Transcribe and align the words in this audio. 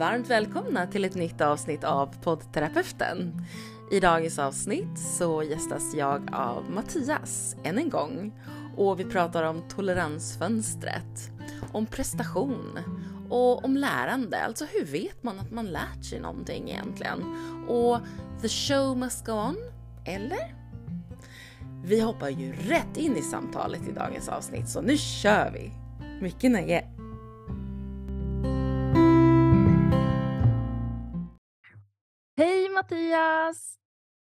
varmt 0.00 0.30
välkomna 0.30 0.86
till 0.86 1.04
ett 1.04 1.14
nytt 1.14 1.40
avsnitt 1.40 1.84
av 1.84 2.14
poddterapeuten. 2.22 3.46
I 3.90 4.00
dagens 4.00 4.38
avsnitt 4.38 4.98
så 4.98 5.42
gästas 5.42 5.94
jag 5.94 6.28
av 6.32 6.70
Mattias 6.70 7.56
än 7.64 7.78
en 7.78 7.90
gång 7.90 8.32
och 8.76 9.00
vi 9.00 9.04
pratar 9.04 9.42
om 9.42 9.62
toleransfönstret, 9.68 11.30
om 11.72 11.86
prestation 11.86 12.78
och 13.30 13.64
om 13.64 13.76
lärande. 13.76 14.44
Alltså 14.44 14.64
hur 14.64 14.84
vet 14.84 15.22
man 15.22 15.38
att 15.38 15.50
man 15.50 15.66
lärt 15.66 16.04
sig 16.04 16.20
någonting 16.20 16.70
egentligen? 16.70 17.22
Och 17.68 17.98
the 18.42 18.48
show 18.48 18.98
must 18.98 19.26
go 19.26 19.32
on, 19.32 19.56
eller? 20.04 20.54
Vi 21.84 22.00
hoppar 22.00 22.28
ju 22.28 22.52
rätt 22.52 22.96
in 22.96 23.16
i 23.16 23.22
samtalet 23.22 23.88
i 23.88 23.92
dagens 23.92 24.28
avsnitt 24.28 24.68
så 24.68 24.80
nu 24.80 24.96
kör 24.96 25.50
vi! 25.50 25.72
Mycket 26.20 26.50
nöje! 26.50 26.99
Mattias! 32.80 33.78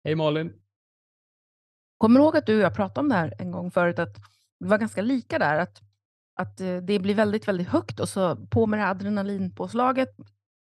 Hej 0.04 0.16
Malin! 0.16 0.54
Kommer 1.98 2.20
du 2.20 2.23
ihåg 2.23 2.38
att 2.38 2.45
du 2.45 2.55
och 2.55 2.62
jag 2.62 2.76
pratade 2.76 3.00
om 3.00 3.09
det 3.09 3.16
här 3.16 3.34
en 3.40 3.52
gång 3.52 3.72
förut, 3.72 4.00
att 4.00 4.18
vi 4.59 4.68
var 4.68 4.78
ganska 4.78 5.02
lika 5.02 5.40
där, 5.40 5.59
att, 5.59 5.81
att 6.36 6.62
eh, 6.62 6.78
det 6.78 7.00
blir 7.00 7.16
väldigt, 7.16 7.48
väldigt 7.48 7.68
högt 7.68 8.00
och 8.00 8.09
så 8.09 8.36
på 8.36 8.66
med 8.66 8.80
det 8.80 8.88
adrenalinpåslaget, 8.88 10.09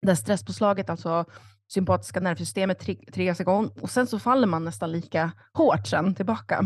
det 0.03 0.17
stresspåslaget, 0.17 0.91
alltså 0.91 1.25
sympatiska 1.73 2.21
nervsystemet 2.21 2.79
triggas 3.13 3.41
igång 3.41 3.71
och 3.81 3.91
sen 3.91 4.07
så 4.07 4.19
faller 4.19 4.47
man 4.47 4.65
nästan 4.65 4.93
lika 4.93 5.33
hårt 5.53 5.87
sen 5.87 6.15
tillbaka. 6.15 6.65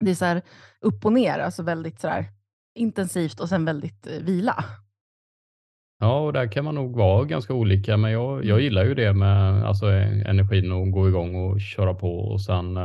Det 0.00 0.10
är 0.10 0.14
så 0.14 0.24
här 0.24 0.42
upp 0.80 1.04
och 1.04 1.12
ner, 1.12 1.38
alltså 1.38 1.62
väldigt 1.62 2.00
så 2.00 2.08
här 2.08 2.24
intensivt 2.74 3.40
och 3.40 3.48
sen 3.48 3.64
väldigt 3.64 4.06
eh, 4.06 4.20
vila. 4.20 4.64
Ja, 6.02 6.20
och 6.20 6.32
där 6.32 6.52
kan 6.52 6.64
man 6.64 6.74
nog 6.74 6.96
vara 6.96 7.24
ganska 7.24 7.54
olika, 7.54 7.96
men 7.96 8.12
jag, 8.12 8.44
jag 8.44 8.54
mm. 8.54 8.60
gillar 8.60 8.84
ju 8.84 8.94
det 8.94 9.12
med 9.12 9.64
alltså, 9.64 9.86
energin 9.86 10.72
och 10.72 10.90
gå 10.90 11.08
igång 11.08 11.34
och 11.34 11.60
köra 11.60 11.94
på 11.94 12.18
och 12.18 12.40
sen 12.40 12.78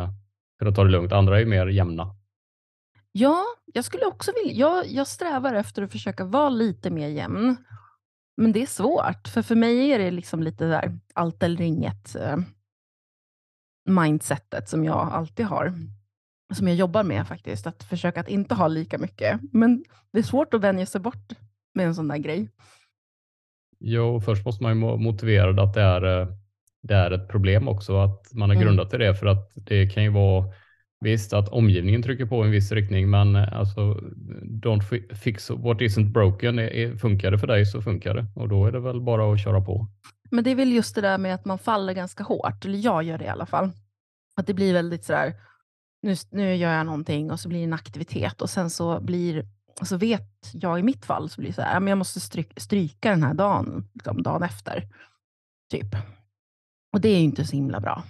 kunna 0.59 0.71
ta 0.71 0.83
det 0.83 0.89
lugnt. 0.89 1.11
Andra 1.11 1.41
är 1.41 1.45
mer 1.45 1.67
jämna. 1.67 2.15
Ja, 3.11 3.43
jag 3.65 3.85
skulle 3.85 4.05
också 4.05 4.31
vilja, 4.35 4.59
jag, 4.59 4.87
jag 4.87 5.07
strävar 5.07 5.53
efter 5.53 5.81
att 5.81 5.91
försöka 5.91 6.25
vara 6.25 6.49
lite 6.49 6.89
mer 6.89 7.07
jämn. 7.07 7.57
Men 8.37 8.51
det 8.51 8.61
är 8.61 8.67
svårt, 8.67 9.27
för 9.27 9.41
för 9.41 9.55
mig 9.55 9.91
är 9.91 9.99
det 9.99 10.11
liksom 10.11 10.43
lite 10.43 10.65
där 10.65 10.99
allt 11.13 11.43
eller 11.43 11.61
inget 11.61 12.15
uh, 12.15 12.37
mindsetet 13.89 14.69
som 14.69 14.85
jag 14.85 15.09
alltid 15.11 15.45
har. 15.45 15.73
Som 16.53 16.67
jag 16.67 16.77
jobbar 16.77 17.03
med 17.03 17.27
faktiskt, 17.27 17.67
att 17.67 17.83
försöka 17.83 18.19
att 18.19 18.29
inte 18.29 18.55
ha 18.55 18.67
lika 18.67 18.97
mycket. 18.97 19.39
Men 19.51 19.83
det 20.11 20.19
är 20.19 20.23
svårt 20.23 20.53
att 20.53 20.61
vänja 20.61 20.85
sig 20.85 21.01
bort 21.01 21.33
med 21.73 21.85
en 21.85 21.95
sån 21.95 22.07
där 22.07 22.17
grej. 22.17 22.49
Jo, 23.79 24.21
först 24.21 24.45
måste 24.45 24.63
man 24.63 24.79
ju 24.79 24.97
motivera 24.97 25.63
att 25.63 25.73
det 25.73 25.81
är, 25.81 26.21
eh, 26.21 26.27
det 26.81 26.93
är 26.93 27.11
ett 27.11 27.29
problem 27.29 27.67
också, 27.67 27.97
att 27.97 28.33
man 28.33 28.49
har 28.49 28.55
mm. 28.55 28.67
grundat 28.67 28.93
i 28.93 28.97
det 28.97 29.15
för 29.15 29.25
att 29.25 29.51
det 29.55 29.89
kan 29.89 30.03
ju 30.03 30.09
vara 30.09 30.53
Visst 30.99 31.33
att 31.33 31.49
omgivningen 31.49 32.03
trycker 32.03 32.25
på 32.25 32.43
i 32.43 32.45
en 32.45 32.51
viss 32.51 32.71
riktning, 32.71 33.09
men 33.09 33.35
eh, 33.35 33.57
alltså 33.57 33.93
don't 34.41 35.13
fix 35.13 35.49
what 35.49 35.77
isn't 35.77 36.11
broken. 36.11 36.59
Funkar 36.97 37.31
det 37.31 37.39
för 37.39 37.47
dig 37.47 37.65
så 37.65 37.81
funkar 37.81 38.13
det 38.13 38.25
och 38.35 38.49
då 38.49 38.65
är 38.65 38.71
det 38.71 38.79
väl 38.79 39.01
bara 39.01 39.33
att 39.33 39.43
köra 39.43 39.61
på. 39.61 39.87
Men 40.31 40.43
det 40.43 40.51
är 40.51 40.55
väl 40.55 40.71
just 40.71 40.95
det 40.95 41.01
där 41.01 41.17
med 41.17 41.35
att 41.35 41.45
man 41.45 41.59
faller 41.59 41.93
ganska 41.93 42.23
hårt, 42.23 42.65
eller 42.65 42.77
jag 42.77 43.03
gör 43.03 43.17
det 43.17 43.25
i 43.25 43.27
alla 43.27 43.45
fall. 43.45 43.71
Att 44.35 44.47
det 44.47 44.53
blir 44.53 44.73
väldigt 44.73 45.03
sådär, 45.03 45.33
nu, 46.01 46.15
nu 46.31 46.55
gör 46.55 46.73
jag 46.73 46.85
någonting 46.85 47.31
och 47.31 47.39
så 47.39 47.49
blir 47.49 47.59
det 47.59 47.65
en 47.65 47.73
aktivitet 47.73 48.41
och 48.41 48.49
sen 48.49 48.69
så 48.69 48.99
blir 48.99 49.45
så 49.85 49.97
vet 49.97 50.51
jag 50.53 50.79
i 50.79 50.83
mitt 50.83 51.05
fall 51.05 51.29
så 51.29 51.41
blir 51.41 51.49
det 51.49 51.55
så 51.55 51.61
här, 51.61 51.87
jag 51.87 51.97
måste 51.97 52.19
stryka, 52.19 52.53
stryka 52.57 53.09
den 53.09 53.23
här 53.23 53.33
dagen, 53.33 53.89
liksom, 53.93 54.23
dagen 54.23 54.43
efter. 54.43 54.83
Typ. 55.71 55.95
Och 56.93 57.01
det 57.01 57.09
är 57.09 57.17
ju 57.17 57.23
inte 57.23 57.45
så 57.45 57.55
himla 57.55 57.79
bra. 57.79 58.03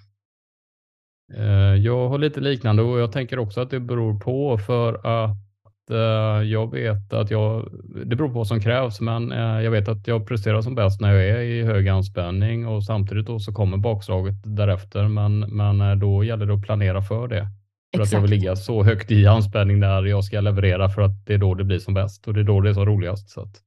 Eh, 1.33 1.75
jag 1.75 2.09
har 2.09 2.17
lite 2.17 2.39
liknande 2.39 2.83
och 2.83 2.99
jag 2.99 3.11
tänker 3.11 3.39
också 3.39 3.61
att 3.61 3.69
det 3.69 3.79
beror 3.79 4.19
på 4.19 4.57
för 4.57 4.93
att 4.93 5.91
eh, 5.91 6.47
jag 6.47 6.71
vet 6.71 7.13
att 7.13 7.31
jag, 7.31 7.71
det 8.05 8.15
beror 8.15 8.27
på 8.27 8.33
vad 8.33 8.47
som 8.47 8.61
krävs, 8.61 9.01
men 9.01 9.31
eh, 9.31 9.61
jag 9.61 9.71
vet 9.71 9.87
att 9.87 10.07
jag 10.07 10.27
presterar 10.27 10.61
som 10.61 10.75
bäst 10.75 11.01
när 11.01 11.13
jag 11.13 11.29
är 11.29 11.41
i 11.41 11.63
hög 11.63 11.87
anspänning 11.87 12.67
och 12.67 12.83
samtidigt 12.83 13.27
då 13.27 13.39
så 13.39 13.53
kommer 13.53 13.77
bakslaget 13.77 14.35
därefter. 14.43 15.07
Men, 15.07 15.39
men 15.39 15.99
då 15.99 16.23
gäller 16.23 16.45
det 16.45 16.53
att 16.53 16.61
planera 16.61 17.01
för 17.01 17.27
det. 17.27 17.47
För 17.97 18.03
Exakt. 18.03 18.13
att 18.13 18.17
jag 18.17 18.21
vill 18.21 18.39
ligga 18.39 18.55
så 18.55 18.83
högt 18.83 19.11
i 19.11 19.27
anspänning 19.27 19.79
när 19.79 20.03
jag 20.03 20.23
ska 20.23 20.41
leverera 20.41 20.89
för 20.89 21.01
att 21.01 21.25
det 21.25 21.33
är 21.33 21.37
då 21.37 21.53
det 21.53 21.63
blir 21.63 21.79
som 21.79 21.93
bäst 21.93 22.27
och 22.27 22.33
det 22.33 22.39
är 22.39 22.43
då 22.43 22.61
det 22.61 22.69
är 22.69 22.73
som 22.73 22.85
roligast. 22.85 23.29
Så 23.29 23.41
att... 23.41 23.61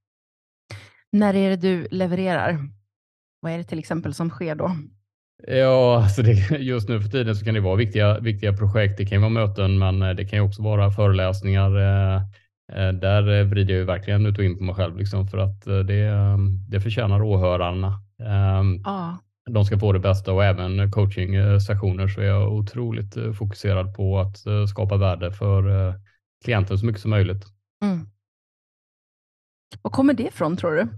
När 1.12 1.34
är 1.34 1.50
det 1.50 1.56
du 1.56 1.88
levererar? 1.91 2.58
Vad 3.41 3.52
är 3.52 3.58
det 3.58 3.64
till 3.64 3.78
exempel 3.78 4.14
som 4.14 4.30
sker 4.30 4.54
då? 4.54 4.76
Ja, 5.46 6.02
alltså 6.02 6.22
det, 6.22 6.58
just 6.58 6.88
nu 6.88 7.00
för 7.00 7.08
tiden 7.08 7.36
så 7.36 7.44
kan 7.44 7.54
det 7.54 7.60
vara 7.60 7.76
viktiga, 7.76 8.18
viktiga 8.18 8.52
projekt. 8.52 8.98
Det 8.98 9.06
kan 9.06 9.20
vara 9.20 9.30
möten, 9.30 9.78
men 9.78 10.02
eh, 10.02 10.10
det 10.10 10.24
kan 10.24 10.38
ju 10.38 10.44
också 10.44 10.62
vara 10.62 10.91
föreläsningar. 10.91 11.76
Eh, 11.76 12.16
eh, 12.72 12.92
där 12.92 13.44
vrider 13.44 13.74
jag 13.74 13.84
verkligen 13.84 14.26
ut 14.26 14.38
och 14.38 14.44
in 14.44 14.58
på 14.58 14.64
mig 14.64 14.74
själv 14.74 14.97
liksom, 14.97 15.26
för 15.26 15.38
att 15.38 15.64
det, 15.64 16.12
det 16.68 16.80
förtjänar 16.80 17.22
åhörarna. 17.22 18.02
Ah 18.84 19.16
de 19.47 19.65
ska 19.65 19.78
få 19.78 19.93
det 19.93 19.99
bästa 19.99 20.33
och 20.33 20.45
även 20.45 20.93
coaching-sessioner 20.93 22.09
så 22.09 22.21
är 22.21 22.25
jag 22.25 22.53
otroligt 22.53 23.17
eh, 23.17 23.33
fokuserad 23.33 23.95
på 23.95 24.19
att 24.19 24.47
eh, 24.47 24.65
skapa 24.65 24.97
värde 24.97 25.33
för 25.33 25.89
eh, 25.89 25.95
klienten 26.45 26.78
så 26.78 26.87
mycket 26.87 27.03
som 27.03 27.11
möjligt. 27.11 27.47
Mm. 27.84 28.06
Var 29.83 29.91
kommer 29.91 30.15
det 30.15 30.23
ifrån 30.23 30.56
tror 30.56 30.73
du? 30.73 30.89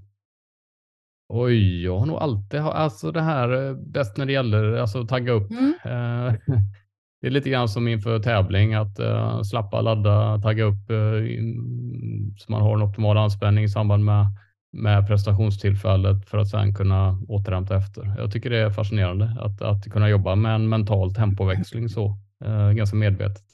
Oj, 1.29 1.85
jag 1.85 1.99
har 1.99 2.07
nog 2.07 2.17
alltid 2.17 2.61
alltså 2.61 3.13
det 3.13 3.23
här 3.23 3.75
bäst 3.75 4.17
när 4.17 4.27
det 4.27 4.33
gäller 4.33 4.73
alltså 4.73 5.07
tagga 5.07 5.33
upp. 5.33 5.51
Mm. 5.51 5.75
Det 7.21 7.29
är 7.29 7.31
lite 7.31 7.51
grann 7.51 7.69
som 7.69 7.89
inför 7.89 8.19
tävling 8.19 8.75
att 8.75 8.99
slappa, 9.51 9.81
ladda, 9.81 10.41
tagga 10.41 10.65
upp 10.65 10.87
så 12.39 12.53
man 12.53 12.63
har 12.63 12.75
en 12.75 12.83
optimal 12.83 13.17
anspänning 13.17 13.65
i 13.65 13.69
samband 13.69 14.05
med 14.05 14.27
med 14.73 15.07
prestationstillfället 15.07 16.29
för 16.29 16.39
att 16.39 16.49
sedan 16.49 16.75
kunna 16.75 17.19
återhämta 17.29 17.77
efter. 17.77 18.15
Jag 18.19 18.33
tycker 18.33 18.51
det 18.51 18.59
är 18.59 18.71
fascinerande 18.71 19.37
att, 19.41 19.63
att 19.63 19.93
kunna 19.93 20.09
jobba 20.09 20.35
med 20.35 20.55
en 20.55 20.69
mental 20.69 21.15
tempoväxling 21.15 21.89
så 21.89 22.17
eh, 22.45 22.71
ganska 22.71 22.97
medvetet. 22.97 23.45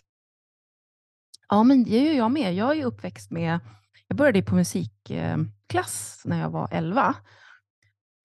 Ja, 1.48 1.62
men 1.62 1.84
det 1.84 2.04
gör 2.04 2.14
jag 2.14 2.30
med. 2.30 2.54
Jag 2.54 2.78
är 2.78 2.84
uppväxt 2.84 3.30
med, 3.30 3.60
jag 4.08 4.16
började 4.16 4.42
på 4.42 4.54
musikklass 4.54 6.22
eh, 6.24 6.30
när 6.30 6.40
jag 6.40 6.50
var 6.50 6.68
11. 6.70 7.14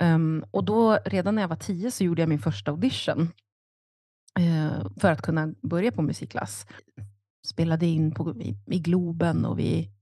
Um, 0.01 0.09
ehm, 0.09 0.45
och 0.51 0.63
då 0.63 0.97
redan 1.05 1.35
när 1.35 1.41
jag 1.41 1.49
var 1.49 1.55
10 1.55 1.91
så 1.91 2.03
gjorde 2.03 2.21
jag 2.21 2.29
min 2.29 2.39
första 2.39 2.71
audition 2.71 3.21
uh, 4.39 4.87
för 4.99 5.11
att 5.11 5.21
kunna 5.21 5.53
börja 5.61 5.91
på 5.91 6.01
musikklass. 6.01 6.67
Spelade 7.47 7.85
in 7.85 8.11
på, 8.11 8.35
i, 8.41 8.57
i 8.67 8.79
Globen 8.79 9.45
och 9.45 9.59
vi 9.59 9.92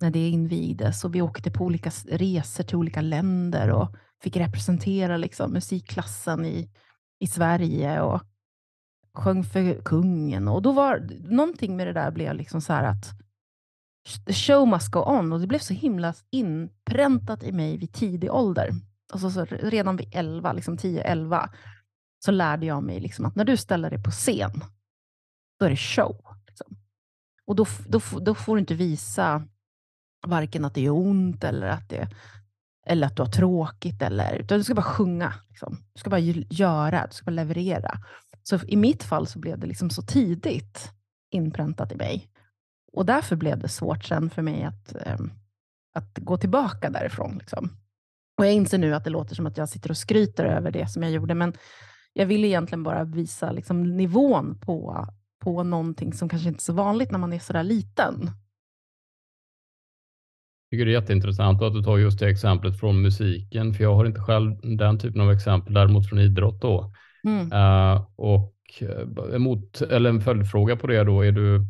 när 0.00 0.10
det 0.10 0.28
invigdes 0.28 1.04
och 1.04 1.14
vi 1.14 1.22
åkte 1.22 1.50
på 1.50 1.64
olika 1.64 1.90
resor 2.04 2.64
till 2.64 2.76
olika 2.76 3.00
länder 3.00 3.70
och 3.70 3.96
fick 4.22 4.36
representera 4.36 5.16
liksom, 5.16 5.52
musikklassen 5.52 6.44
i, 6.44 6.70
i 7.18 7.26
Sverige 7.26 8.00
och 8.00 8.22
sjöng 9.14 9.44
för 9.44 9.82
kungen. 9.84 10.48
Och 10.48 10.62
då 10.62 10.72
var 10.72 11.08
någonting 11.20 11.76
med 11.76 11.86
det 11.86 11.92
där 11.92 12.10
blev 12.10 12.34
liksom 12.34 12.60
så 12.60 12.72
här 12.72 12.84
att 12.84 13.04
the 14.26 14.32
show 14.32 14.68
must 14.68 14.90
go 14.90 15.00
on 15.00 15.32
och 15.32 15.40
det 15.40 15.46
blev 15.46 15.58
så 15.58 15.74
himla 15.74 16.14
inpräntat 16.30 17.42
i 17.42 17.52
mig 17.52 17.76
vid 17.76 17.92
tidig 17.92 18.32
ålder. 18.32 18.70
Alltså 19.12 19.30
så 19.30 19.44
redan 19.44 19.96
vid 19.96 20.08
11, 20.12 20.52
liksom 20.52 20.76
10-11 20.76 21.48
så 22.24 22.30
lärde 22.30 22.66
jag 22.66 22.82
mig 22.82 23.00
liksom 23.00 23.24
att 23.24 23.36
när 23.36 23.44
du 23.44 23.56
ställer 23.56 23.90
dig 23.90 24.02
på 24.02 24.10
scen, 24.10 24.64
då 25.58 25.66
är 25.66 25.70
det 25.70 25.76
show. 25.76 26.26
Liksom. 26.46 26.76
Och 27.44 27.56
då, 27.56 27.66
då, 27.88 28.00
då 28.20 28.34
får 28.34 28.56
du 28.56 28.60
inte 28.60 28.74
visa 28.74 29.48
varken 30.26 30.64
att 30.64 30.74
det 30.74 30.80
gör 30.80 30.92
ont 30.92 31.44
eller 31.44 31.66
att, 31.66 31.88
det, 31.88 32.08
eller 32.86 33.06
att 33.06 33.16
du 33.16 33.22
har 33.22 33.30
tråkigt. 33.30 34.02
Eller, 34.02 34.34
utan 34.34 34.58
du 34.58 34.64
ska 34.64 34.74
bara 34.74 34.82
sjunga. 34.82 35.34
Liksom. 35.48 35.78
Du 35.92 36.00
ska 36.00 36.10
bara 36.10 36.20
göra, 36.50 37.06
du 37.06 37.14
ska 37.14 37.24
bara 37.24 37.30
leverera. 37.30 37.92
Så 38.42 38.58
i 38.66 38.76
mitt 38.76 39.02
fall 39.02 39.26
så 39.26 39.38
blev 39.38 39.58
det 39.58 39.66
liksom 39.66 39.90
så 39.90 40.02
tidigt 40.02 40.90
inpräntat 41.30 41.92
i 41.92 41.96
mig. 41.96 42.30
Och 42.92 43.06
därför 43.06 43.36
blev 43.36 43.58
det 43.58 43.68
svårt 43.68 44.04
sen 44.04 44.30
för 44.30 44.42
mig 44.42 44.64
att, 44.64 44.96
ehm, 45.06 45.30
att 45.94 46.18
gå 46.18 46.36
tillbaka 46.36 46.90
därifrån. 46.90 47.38
Liksom. 47.38 47.70
Och 48.38 48.46
jag 48.46 48.52
inser 48.52 48.78
nu 48.78 48.94
att 48.94 49.04
det 49.04 49.10
låter 49.10 49.34
som 49.34 49.46
att 49.46 49.56
jag 49.56 49.68
sitter 49.68 49.90
och 49.90 49.96
skryter 49.96 50.44
över 50.44 50.70
det 50.70 50.88
som 50.88 51.02
jag 51.02 51.12
gjorde, 51.12 51.34
men 51.34 51.54
jag 52.12 52.26
vill 52.26 52.44
egentligen 52.44 52.82
bara 52.82 53.04
visa 53.04 53.52
liksom, 53.52 53.96
nivån 53.96 54.58
på, 54.60 55.06
på 55.40 55.62
någonting 55.62 56.12
som 56.12 56.28
kanske 56.28 56.48
inte 56.48 56.58
är 56.58 56.62
så 56.62 56.72
vanligt 56.72 57.10
när 57.10 57.18
man 57.18 57.32
är 57.32 57.38
så 57.38 57.52
där 57.52 57.62
liten 57.62 58.30
tycker 60.70 60.84
det 60.84 60.90
är 60.90 61.00
jätteintressant 61.00 61.62
att 61.62 61.74
du 61.74 61.82
tar 61.82 61.98
just 61.98 62.18
det 62.18 62.28
exemplet 62.28 62.80
från 62.80 63.02
musiken, 63.02 63.74
för 63.74 63.84
jag 63.84 63.94
har 63.94 64.04
inte 64.04 64.20
själv 64.20 64.76
den 64.78 64.98
typen 64.98 65.20
av 65.20 65.32
exempel, 65.32 65.74
däremot 65.74 66.08
från 66.08 66.18
idrott 66.18 66.60
då. 66.60 66.92
Mm. 67.24 67.52
Uh, 67.52 68.06
och 68.16 68.54
uh, 68.82 69.38
mot, 69.38 69.80
eller 69.80 70.10
en 70.10 70.20
följdfråga 70.20 70.76
på 70.76 70.86
det 70.86 71.04
då, 71.04 71.22
är 71.22 71.32
du, 71.32 71.66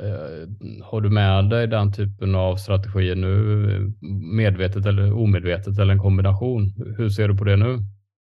Eh, 0.00 0.48
har 0.84 1.00
du 1.00 1.10
med 1.10 1.50
dig 1.50 1.66
den 1.66 1.92
typen 1.92 2.34
av 2.34 2.56
strategier 2.56 3.16
nu, 3.16 3.92
medvetet 4.36 4.86
eller 4.86 5.12
omedvetet 5.12 5.78
eller 5.78 5.92
en 5.92 6.00
kombination? 6.00 6.74
Hur 6.96 7.10
ser 7.10 7.28
du 7.28 7.36
på 7.36 7.44
det 7.44 7.56
nu? 7.56 7.78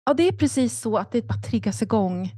Ja, 0.06 0.14
det 0.14 0.28
är 0.28 0.32
precis 0.32 0.80
så 0.80 0.98
att 0.98 1.12
det 1.12 1.26
bara 1.26 1.42
triggas 1.42 1.82
igång. 1.82 2.30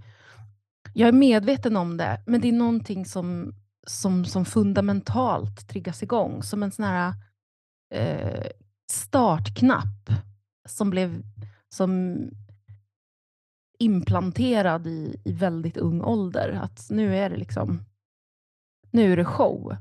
Jag 0.94 1.08
är 1.08 1.12
medveten 1.12 1.76
om 1.76 1.96
det, 1.96 2.22
men 2.26 2.40
det 2.40 2.48
är 2.48 2.52
någonting 2.52 3.06
som, 3.06 3.54
som, 3.86 4.24
som 4.24 4.44
fundamentalt 4.44 5.68
triggas 5.68 6.02
igång. 6.02 6.42
Som 6.42 6.62
en 6.62 6.70
sån 6.70 6.84
här 6.84 7.12
eh, 7.90 8.46
startknapp 8.90 10.10
som 10.68 10.90
blev 10.90 11.22
som 11.68 12.20
implanterad 13.78 14.86
i, 14.86 15.20
i 15.24 15.32
väldigt 15.32 15.76
ung 15.76 16.02
ålder. 16.02 16.60
Att 16.62 16.86
nu 16.90 17.16
är 17.16 17.30
det 17.30 17.36
liksom 17.36 17.84
nu 18.90 19.12
är 19.12 19.16
det 19.16 19.24
show. 19.24 19.76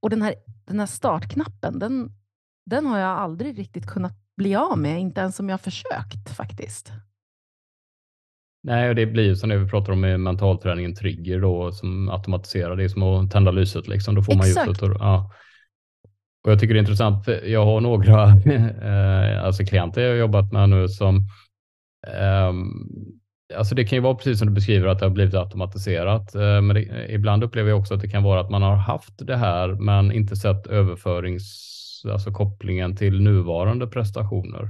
Och 0.00 0.10
den 0.10 0.22
här, 0.22 0.34
den 0.64 0.78
här 0.80 0.86
startknappen, 0.86 1.78
den, 1.78 2.10
den 2.66 2.86
har 2.86 2.98
jag 2.98 3.18
aldrig 3.18 3.58
riktigt 3.58 3.86
kunnat 3.86 4.12
bli 4.36 4.54
av 4.54 4.78
med, 4.78 5.00
inte 5.00 5.20
ens 5.20 5.40
om 5.40 5.48
jag 5.48 5.60
försökt 5.60 6.30
faktiskt. 6.36 6.92
Nej, 8.62 8.88
och 8.88 8.94
det 8.94 9.06
blir 9.06 9.24
ju 9.24 9.36
som 9.36 9.48
det 9.48 9.58
vi 9.58 9.68
pratar 9.68 9.92
om 9.92 10.00
med 10.00 10.20
mentalträningen, 10.20 10.94
trigger 10.94 11.40
då, 11.40 11.72
som 11.72 12.08
automatiserar. 12.08 12.76
Det 12.76 12.84
är 12.84 12.88
som 12.88 13.02
att 13.02 13.30
tända 13.30 13.50
lyset, 13.50 13.88
liksom. 13.88 14.14
då 14.14 14.22
får 14.22 14.34
man 14.34 14.46
Exakt. 14.46 14.68
ljuset. 14.68 14.82
Och, 14.82 14.96
ja 14.98 15.32
och 16.44 16.50
jag 16.50 16.60
tycker 16.60 16.74
det 16.74 16.78
är 16.78 16.82
intressant, 16.82 17.24
för 17.24 17.46
jag 17.46 17.64
har 17.64 17.80
några 17.80 18.22
eh, 18.28 19.44
alltså 19.44 19.64
klienter 19.64 20.02
jag 20.02 20.10
har 20.10 20.16
jobbat 20.16 20.52
med 20.52 20.68
nu 20.68 20.88
som 20.88 21.28
um, 22.48 22.88
Alltså 23.56 23.74
det 23.74 23.84
kan 23.84 23.96
ju 23.96 24.02
vara 24.02 24.14
precis 24.14 24.38
som 24.38 24.48
du 24.48 24.54
beskriver 24.54 24.88
att 24.88 24.98
det 24.98 25.04
har 25.04 25.10
blivit 25.10 25.34
automatiserat. 25.34 26.34
Eh, 26.34 26.60
men 26.60 26.68
det, 26.68 27.06
ibland 27.08 27.44
upplever 27.44 27.70
jag 27.70 27.78
också 27.78 27.94
att 27.94 28.00
det 28.00 28.08
kan 28.08 28.22
vara 28.22 28.40
att 28.40 28.50
man 28.50 28.62
har 28.62 28.76
haft 28.76 29.26
det 29.26 29.36
här 29.36 29.68
men 29.68 30.12
inte 30.12 30.36
sett 30.36 30.66
överförings, 30.66 32.02
alltså 32.12 32.32
kopplingen 32.32 32.96
till 32.96 33.20
nuvarande 33.20 33.86
prestationer. 33.86 34.68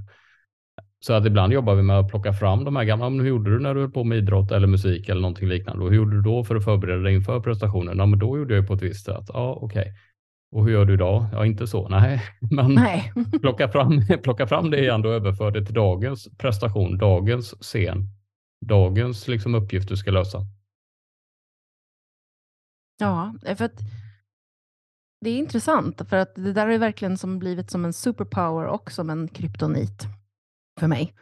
Så 1.00 1.12
att 1.12 1.26
ibland 1.26 1.52
jobbar 1.52 1.74
vi 1.74 1.82
med 1.82 1.98
att 1.98 2.08
plocka 2.08 2.32
fram 2.32 2.64
de 2.64 2.76
här 2.76 2.84
gamla. 2.84 3.08
Hur 3.08 3.28
gjorde 3.28 3.50
du 3.50 3.58
när 3.58 3.74
du 3.74 3.80
höll 3.80 3.90
på 3.90 4.04
med 4.04 4.18
idrott 4.18 4.52
eller 4.52 4.66
musik 4.66 5.08
eller 5.08 5.20
någonting 5.20 5.48
liknande? 5.48 5.84
Och 5.84 5.90
hur 5.90 5.96
gjorde 5.96 6.16
du 6.16 6.22
då 6.22 6.44
för 6.44 6.56
att 6.56 6.64
förbereda 6.64 7.02
dig 7.02 7.14
inför 7.14 7.40
prestationen? 7.40 7.98
Ja, 7.98 8.06
men 8.06 8.18
då 8.18 8.38
gjorde 8.38 8.54
jag 8.54 8.62
ju 8.62 8.66
på 8.66 8.74
ett 8.74 8.82
visst 8.82 9.04
sätt. 9.04 9.24
Ja, 9.28 9.58
okej. 9.60 9.80
Okay. 9.80 9.92
Och 10.54 10.64
hur 10.64 10.72
gör 10.72 10.84
du 10.84 10.94
idag? 10.94 11.26
Ja, 11.32 11.46
inte 11.46 11.66
så. 11.66 11.88
Nej, 11.88 12.22
men 12.50 12.74
Nej. 12.74 13.12
plocka, 13.40 13.68
fram, 13.68 14.02
plocka 14.22 14.46
fram 14.46 14.70
det 14.70 14.78
igen 14.78 15.04
och 15.04 15.12
överför 15.12 15.50
det 15.50 15.64
till 15.64 15.74
dagens 15.74 16.28
prestation, 16.38 16.98
dagens 16.98 17.54
scen 17.60 18.08
dagens 18.66 19.28
liksom, 19.28 19.54
uppgift 19.54 19.88
du 19.88 19.96
ska 19.96 20.10
lösa? 20.10 20.38
Ja, 22.98 23.34
för 23.56 23.64
att 23.64 23.80
det 25.20 25.30
är 25.30 25.38
intressant 25.38 26.08
för 26.08 26.16
att 26.16 26.34
det 26.34 26.52
där 26.52 26.68
är 26.68 26.78
verkligen 26.78 27.18
som 27.18 27.38
blivit 27.38 27.70
som 27.70 27.84
en 27.84 27.92
superpower 27.92 28.66
och 28.66 28.90
som 28.90 29.10
en 29.10 29.28
kryptonit 29.28 30.06
för 30.80 30.86
mig. 30.86 31.14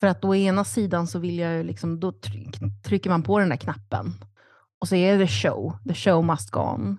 För 0.00 0.06
att 0.06 0.24
å 0.24 0.34
ena 0.34 0.64
sidan 0.64 1.06
så 1.06 1.18
vill 1.18 1.38
jag 1.38 1.66
liksom, 1.66 2.00
då 2.00 2.12
trycker 2.84 3.10
man 3.10 3.22
på 3.22 3.38
den 3.38 3.48
där 3.48 3.56
knappen 3.56 4.14
och 4.80 4.88
så 4.88 4.94
är 4.94 5.18
det 5.18 5.28
show. 5.28 5.78
The 5.88 5.94
show 5.94 6.24
must 6.24 6.50
go 6.50 6.60
on. 6.60 6.98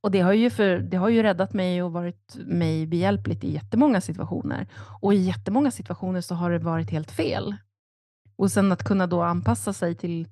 Och 0.00 0.10
det 0.10 0.20
har, 0.20 0.32
ju 0.32 0.50
för, 0.50 0.78
det 0.78 0.96
har 0.96 1.08
ju 1.08 1.22
räddat 1.22 1.52
mig 1.52 1.82
och 1.82 1.92
varit 1.92 2.36
mig 2.36 2.86
behjälpligt 2.86 3.44
i 3.44 3.52
jättemånga 3.52 4.00
situationer. 4.00 4.66
Och 5.02 5.14
i 5.14 5.16
jättemånga 5.16 5.70
situationer 5.70 6.20
så 6.20 6.34
har 6.34 6.50
det 6.50 6.58
varit 6.58 6.90
helt 6.90 7.10
fel. 7.10 7.54
Och 8.36 8.50
sen 8.50 8.72
att 8.72 8.84
kunna 8.84 9.06
då 9.06 9.22
anpassa 9.22 9.72
sig 9.72 9.94
till, 9.94 10.28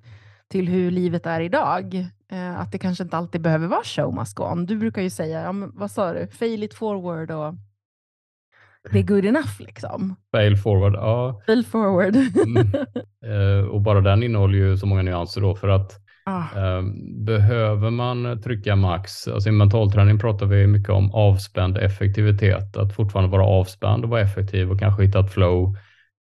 till 0.47 0.67
hur 0.67 0.91
livet 0.91 1.25
är 1.25 1.41
idag. 1.41 2.07
Eh, 2.31 2.59
att 2.59 2.71
det 2.71 2.77
kanske 2.77 3.03
inte 3.03 3.17
alltid 3.17 3.41
behöver 3.41 3.67
vara 3.67 3.83
show 3.83 4.15
must 4.15 4.35
go 4.35 4.43
on. 4.43 4.65
Du 4.65 4.77
brukar 4.77 5.01
ju 5.01 5.09
säga, 5.09 5.41
ja, 5.41 5.51
men 5.51 5.71
vad 5.75 5.91
sa 5.91 6.13
du, 6.13 6.27
fail 6.27 6.63
it 6.63 6.73
forward 6.73 7.31
och 7.31 7.53
det 8.91 8.99
är 8.99 9.03
good 9.03 9.25
enough 9.25 9.59
liksom. 9.59 10.15
Fail 10.31 10.57
forward, 10.57 10.93
ja. 10.93 11.41
Fail 11.45 11.65
forward. 11.65 12.15
mm. 12.15 12.71
eh, 13.61 13.67
och 13.67 13.81
bara 13.81 14.01
den 14.01 14.23
innehåller 14.23 14.57
ju 14.57 14.77
så 14.77 14.85
många 14.85 15.01
nyanser 15.01 15.41
då 15.41 15.55
för 15.55 15.67
att 15.67 16.04
ah. 16.25 16.59
Ehm, 16.59 17.25
behöver 17.25 17.89
man 17.89 18.41
trycka 18.41 18.75
max, 18.75 19.27
alltså 19.27 19.49
i 19.49 19.51
mentalträning 19.51 20.19
pratar 20.19 20.45
vi 20.45 20.67
mycket 20.67 20.89
om 20.89 21.11
avspänd 21.11 21.77
effektivitet, 21.77 22.77
att 22.77 22.95
fortfarande 22.95 23.31
vara 23.31 23.45
avspänd 23.45 24.03
och 24.03 24.09
vara 24.09 24.21
effektiv 24.21 24.71
och 24.71 24.79
kanske 24.79 25.03
hitta 25.03 25.19
ett 25.19 25.33
flow 25.33 25.77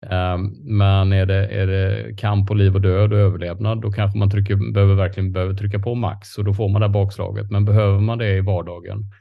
ehm, 0.05 0.53
men 0.77 1.13
är 1.13 1.25
det, 1.25 1.47
är 1.47 1.67
det 1.67 2.17
kamp 2.17 2.47
på 2.47 2.53
liv 2.53 2.75
och 2.75 2.81
död 2.81 3.13
och 3.13 3.19
överlevnad, 3.19 3.81
då 3.81 3.91
kanske 3.91 4.19
man 4.19 4.29
trycker, 4.31 4.73
behöver 4.73 4.95
verkligen 4.95 5.31
behöver 5.31 5.53
trycka 5.53 5.79
på 5.79 5.95
max 5.95 6.37
och 6.37 6.43
då 6.43 6.53
får 6.53 6.69
man 6.69 6.81
det 6.81 6.89
bakslaget. 6.89 7.51
Men 7.51 7.65
behöver 7.65 7.99
man 7.99 8.17
det 8.17 8.37
i 8.37 8.41
vardagen? 8.41 9.11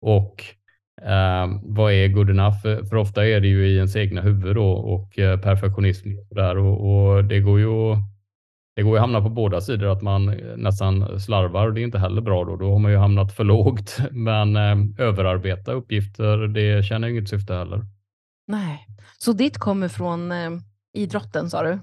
Och 0.00 0.44
eh, 1.02 1.46
vad 1.62 1.92
är 1.92 2.08
good 2.08 2.30
enough? 2.30 2.62
För, 2.62 2.84
för, 2.84 2.96
ofta 2.96 3.26
är 3.26 3.40
det 3.40 3.48
ju 3.48 3.66
i 3.66 3.76
ens 3.76 3.96
egna 3.96 4.20
huvud 4.20 4.54
då 4.54 4.70
och 4.72 5.18
eh, 5.18 5.40
perfektionism 5.40 6.08
där 6.30 6.58
och, 6.58 7.14
och, 7.14 7.24
det 7.24 7.40
går 7.40 7.58
ju 7.58 7.66
att 7.66 7.98
det 8.80 8.84
går 8.84 8.92
ju 8.92 8.98
att 8.98 9.02
hamna 9.02 9.20
på 9.20 9.28
båda 9.28 9.60
sidor 9.60 9.92
att 9.92 10.02
man 10.02 10.26
nästan 10.56 11.20
slarvar 11.20 11.66
och 11.66 11.74
det 11.74 11.80
är 11.80 11.82
inte 11.82 11.98
heller 11.98 12.22
bra 12.22 12.44
då. 12.44 12.56
Då 12.56 12.72
har 12.72 12.78
man 12.78 12.90
ju 12.90 12.96
hamnat 12.96 13.36
för 13.36 13.44
lågt. 13.44 13.98
Men 14.10 14.56
eh, 14.56 15.06
överarbeta 15.06 15.72
uppgifter, 15.72 16.36
det 16.46 16.84
känner 16.84 17.08
inget 17.08 17.28
syfte 17.28 17.54
heller. 17.54 17.86
Nej, 18.46 18.86
så 19.18 19.32
ditt 19.32 19.58
kommer 19.58 19.88
från 19.88 20.32
eh, 20.32 20.50
idrotten 20.92 21.50
sa 21.50 21.62
du? 21.62 21.78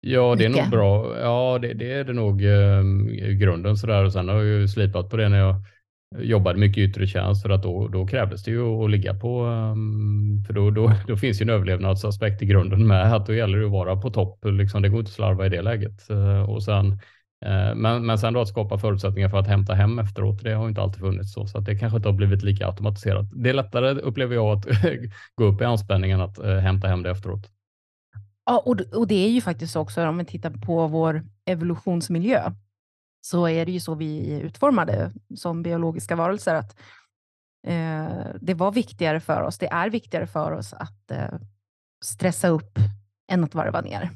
Ja, 0.00 0.34
det 0.38 0.44
är 0.44 0.48
nog 0.48 0.70
bra. 0.70 1.18
Ja, 1.20 1.58
det, 1.62 1.74
det 1.74 1.92
är 1.92 2.04
det 2.04 2.12
nog 2.12 2.44
eh, 2.44 2.82
grunden 3.38 3.76
sådär. 3.76 4.04
Och 4.04 4.12
sen 4.12 4.28
har 4.28 4.36
jag 4.36 4.44
ju 4.44 4.68
slipat 4.68 5.10
på 5.10 5.16
det 5.16 5.28
när 5.28 5.38
jag 5.38 5.54
jobbade 6.18 6.58
mycket 6.58 6.78
yttre 6.78 7.06
tjänst 7.06 7.42
för 7.42 7.50
att 7.50 7.62
då, 7.62 7.88
då 7.88 8.06
krävdes 8.06 8.44
det 8.44 8.50
ju 8.50 8.84
att 8.84 8.90
ligga 8.90 9.14
på, 9.14 9.40
ehm, 9.40 10.44
för 10.46 10.54
då, 10.54 10.70
då, 10.70 10.92
då 11.06 11.16
finns 11.16 11.40
ju 11.40 11.42
en 11.42 11.50
överlevnadsaspekt 11.50 12.42
i 12.42 12.46
grunden 12.46 12.86
med 12.86 13.14
att 13.14 13.26
då 13.26 13.34
gäller 13.34 13.58
det 13.58 13.64
att 13.64 13.72
vara 13.72 13.96
på 13.96 14.10
topp. 14.10 14.44
Liksom, 14.44 14.82
det 14.82 14.88
går 14.88 14.98
inte 14.98 15.08
att 15.08 15.14
slarva 15.14 15.46
i 15.46 15.48
det 15.48 15.62
läget. 15.62 16.10
Eh, 16.10 16.42
och 16.42 16.62
sen 16.62 16.92
eh, 17.44 17.74
men, 17.74 18.06
men 18.06 18.18
sen 18.18 18.34
då 18.34 18.40
att 18.40 18.48
skapa 18.48 18.78
förutsättningar 18.78 19.28
för 19.28 19.38
att 19.38 19.46
hämta 19.46 19.74
hem 19.74 19.98
efteråt, 19.98 20.42
det 20.42 20.52
har 20.52 20.68
inte 20.68 20.80
alltid 20.80 21.00
funnits 21.00 21.32
så, 21.32 21.46
så 21.46 21.58
att 21.58 21.64
det 21.64 21.78
kanske 21.78 21.96
inte 21.96 22.08
har 22.08 22.16
blivit 22.16 22.42
lika 22.42 22.66
automatiserat. 22.66 23.26
Det 23.34 23.50
är 23.50 23.54
lättare 23.54 23.90
upplever 23.90 24.34
jag 24.34 24.58
att 24.58 24.66
gå 25.34 25.44
upp 25.44 25.60
i 25.60 25.64
anspänningen 25.64 26.20
att 26.20 26.38
eh, 26.38 26.56
hämta 26.56 26.88
hem 26.88 27.02
det 27.02 27.10
efteråt. 27.10 27.50
Ja, 28.46 28.62
och, 28.66 28.80
och 28.80 29.06
det 29.06 29.24
är 29.24 29.30
ju 29.30 29.40
faktiskt 29.40 29.76
också 29.76 30.06
om 30.06 30.18
vi 30.18 30.24
tittar 30.24 30.50
på 30.50 30.86
vår 30.86 31.22
evolutionsmiljö 31.46 32.52
så 33.24 33.48
är 33.48 33.66
det 33.66 33.72
ju 33.72 33.80
så 33.80 33.94
vi 33.94 34.34
är 34.34 34.40
utformade 34.40 35.12
som 35.36 35.62
biologiska 35.62 36.16
varelser 36.16 36.54
att 36.54 36.76
eh, 37.66 38.26
det 38.40 38.54
var 38.54 38.72
viktigare 38.72 39.20
för 39.20 39.42
oss, 39.42 39.58
det 39.58 39.66
är 39.66 39.90
viktigare 39.90 40.26
för 40.26 40.52
oss 40.52 40.72
att 40.72 41.10
eh, 41.10 41.38
stressa 42.04 42.48
upp 42.48 42.78
än 43.32 43.44
att 43.44 43.54
varva 43.54 43.80
ner. 43.80 44.10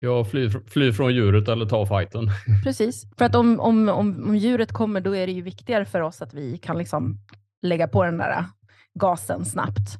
Ja, 0.00 0.24
fly, 0.24 0.50
fly 0.50 0.92
från 0.92 1.14
djuret 1.14 1.48
eller 1.48 1.66
ta 1.66 1.86
fighten. 1.86 2.28
Precis, 2.64 3.06
för 3.18 3.24
att 3.24 3.34
om, 3.34 3.60
om, 3.60 3.88
om, 3.88 4.24
om 4.28 4.36
djuret 4.36 4.72
kommer 4.72 5.00
då 5.00 5.16
är 5.16 5.26
det 5.26 5.32
ju 5.32 5.42
viktigare 5.42 5.84
för 5.84 6.00
oss 6.00 6.22
att 6.22 6.34
vi 6.34 6.58
kan 6.58 6.78
liksom 6.78 7.18
lägga 7.62 7.88
på 7.88 8.04
den 8.04 8.18
där 8.18 8.44
gasen 8.94 9.44
snabbt. 9.44 9.98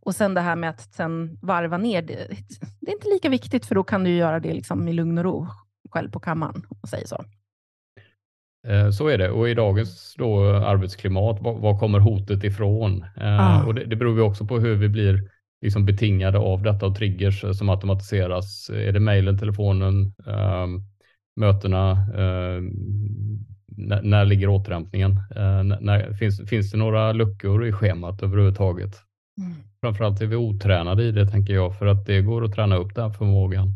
Och 0.00 0.14
sen 0.14 0.34
det 0.34 0.40
här 0.40 0.56
med 0.56 0.70
att 0.70 0.94
sen 0.94 1.38
varva 1.42 1.78
ner, 1.78 2.02
det, 2.02 2.28
det 2.80 2.90
är 2.90 2.94
inte 2.94 3.08
lika 3.08 3.28
viktigt 3.28 3.66
för 3.66 3.74
då 3.74 3.84
kan 3.84 4.04
du 4.04 4.10
göra 4.10 4.40
det 4.40 4.54
liksom 4.54 4.88
i 4.88 4.92
lugn 4.92 5.18
och 5.18 5.24
ro 5.24 5.46
själv 5.90 6.10
på 6.10 6.20
kammaren, 6.20 6.66
man 6.70 6.88
säger 6.88 7.06
så. 7.06 7.24
Eh, 8.68 8.90
så 8.90 9.08
är 9.08 9.18
det 9.18 9.30
och 9.30 9.48
i 9.48 9.54
dagens 9.54 10.14
då 10.18 10.44
arbetsklimat, 10.50 11.38
var, 11.40 11.78
kommer 11.78 11.98
hotet 11.98 12.44
ifrån? 12.44 13.04
Eh, 13.16 13.40
ah. 13.40 13.64
Och 13.64 13.74
det, 13.74 13.84
det 13.84 13.96
beror 13.96 14.16
ju 14.16 14.22
också 14.22 14.46
på 14.46 14.58
hur 14.58 14.74
vi 14.74 14.88
blir 14.88 15.30
liksom 15.62 15.86
betingade 15.86 16.38
av 16.38 16.62
detta 16.62 16.86
och 16.86 16.96
triggers 16.96 17.44
eh, 17.44 17.52
som 17.52 17.68
automatiseras. 17.68 18.70
Är 18.70 18.92
det 18.92 19.00
mejlen, 19.00 19.38
telefonen, 19.38 20.14
äh, 20.26 20.66
mötena? 21.36 21.90
Äh, 21.92 22.62
när, 23.76 24.02
när, 24.02 24.24
ligger 24.24 24.48
återhämtningen? 24.48 25.20
När, 25.80 26.12
finns, 26.12 26.48
finns 26.50 26.70
det 26.70 26.78
några 26.78 27.12
luckor 27.12 27.66
i 27.66 27.72
schemat 27.72 28.22
överhuvudtaget? 28.22 28.96
Mm. 29.40 29.52
Framförallt 29.80 30.20
är 30.20 30.26
vi 30.26 30.36
otränade 30.36 31.04
i 31.04 31.12
det 31.12 31.26
tänker 31.26 31.54
jag 31.54 31.78
för 31.78 31.86
att 31.86 32.06
det 32.06 32.22
går 32.22 32.44
att 32.44 32.52
träna 32.52 32.76
upp 32.76 32.94
den 32.94 33.12
förmågan. 33.12 33.72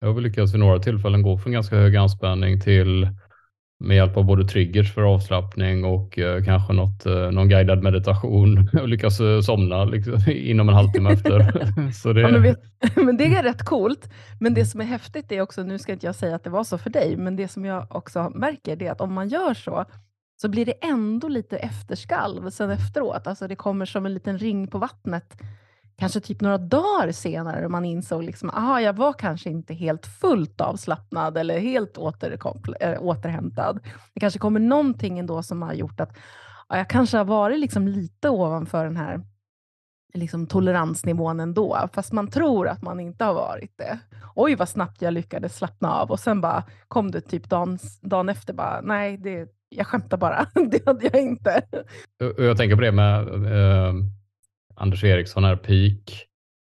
Jag 0.00 0.08
har 0.08 0.14
väl 0.14 0.22
lyckats 0.22 0.52
vid 0.52 0.60
några 0.60 0.78
tillfällen 0.78 1.22
gå 1.22 1.38
från 1.38 1.52
ganska 1.52 1.76
hög 1.76 1.96
anspänning 1.96 2.60
till 2.60 3.08
med 3.80 3.96
hjälp 3.96 4.16
av 4.16 4.24
både 4.24 4.44
triggers 4.44 4.94
för 4.94 5.02
avslappning 5.02 5.84
och 5.84 6.18
eh, 6.18 6.44
kanske 6.44 6.72
något, 6.72 7.06
eh, 7.06 7.30
någon 7.30 7.48
guidad 7.48 7.82
meditation 7.82 8.68
och 8.80 8.88
lyckas 8.88 9.20
eh, 9.20 9.40
somna 9.40 9.84
liksom, 9.84 10.18
inom 10.32 10.68
en 10.68 10.74
halvtimme 10.74 11.12
efter. 11.12 11.92
så 12.02 12.12
det... 12.12 12.20
Ja, 12.20 12.30
men, 12.30 12.42
vet, 12.42 12.60
men, 12.96 13.16
det 13.16 13.24
är 13.24 13.42
rätt 13.42 13.64
coolt. 13.64 14.10
Men 14.40 14.54
det 14.54 14.66
som 14.66 14.80
är 14.80 14.84
häftigt 14.84 15.32
är 15.32 15.40
också, 15.40 15.62
nu 15.62 15.78
ska 15.78 15.92
inte 15.92 16.06
jag 16.06 16.14
säga 16.14 16.36
att 16.36 16.44
det 16.44 16.50
var 16.50 16.64
så 16.64 16.78
för 16.78 16.90
dig, 16.90 17.16
men 17.16 17.36
det 17.36 17.48
som 17.48 17.64
jag 17.64 17.86
också 17.90 18.32
märker 18.34 18.82
är 18.82 18.90
att 18.90 19.00
om 19.00 19.12
man 19.12 19.28
gör 19.28 19.54
så, 19.54 19.84
så 20.42 20.48
blir 20.48 20.66
det 20.66 20.72
ändå 20.72 21.28
lite 21.28 21.56
efterskalv 21.56 22.50
sen 22.50 22.70
efteråt. 22.70 23.26
Alltså 23.26 23.48
det 23.48 23.56
kommer 23.56 23.86
som 23.86 24.06
en 24.06 24.14
liten 24.14 24.38
ring 24.38 24.66
på 24.66 24.78
vattnet 24.78 25.36
kanske 26.00 26.20
typ 26.20 26.40
några 26.40 26.58
dagar 26.58 27.12
senare 27.12 27.68
man 27.68 27.84
insåg 27.84 28.22
liksom, 28.22 28.50
aha, 28.50 28.80
jag 28.80 28.92
var 28.92 29.12
kanske 29.12 29.50
inte 29.50 29.74
helt 29.74 30.06
fullt 30.06 30.60
avslappnad 30.60 31.38
eller 31.38 31.58
helt 31.58 31.98
äh, 31.98 33.02
återhämtad. 33.02 33.80
Det 34.14 34.20
kanske 34.20 34.38
kommer 34.38 34.60
någonting 34.60 35.18
ändå 35.18 35.42
som 35.42 35.62
har 35.62 35.72
gjort 35.72 36.00
att 36.00 36.16
ja, 36.68 36.76
jag 36.76 36.88
kanske 36.88 37.16
har 37.16 37.24
varit 37.24 37.58
liksom 37.58 37.88
lite 37.88 38.30
ovanför 38.30 38.84
den 38.84 38.96
här 38.96 39.20
liksom 40.14 40.46
toleransnivån 40.46 41.40
ändå, 41.40 41.88
fast 41.92 42.12
man 42.12 42.30
tror 42.30 42.68
att 42.68 42.82
man 42.82 43.00
inte 43.00 43.24
har 43.24 43.34
varit 43.34 43.78
det. 43.78 43.98
Oj, 44.34 44.54
vad 44.54 44.68
snabbt 44.68 45.02
jag 45.02 45.14
lyckades 45.14 45.56
slappna 45.56 45.92
av 45.92 46.10
och 46.10 46.20
sen 46.20 46.40
bara 46.40 46.64
kom 46.88 47.10
det 47.10 47.20
typ 47.20 47.48
dagen, 47.48 47.78
dagen 48.00 48.28
efter, 48.28 48.52
bara, 48.52 48.80
nej, 48.80 49.16
det, 49.16 49.48
jag 49.68 49.86
skämtar 49.86 50.16
bara. 50.16 50.46
det 50.70 50.86
hade 50.86 51.04
jag 51.12 51.22
inte. 51.22 51.62
Jag 52.38 52.56
tänker 52.56 52.76
på 52.76 52.82
det 52.82 52.92
med 52.92 53.18
eh, 53.28 53.94
Anders 54.80 55.04
Eriksson, 55.04 55.44
här, 55.44 55.56
peak, 55.56 56.26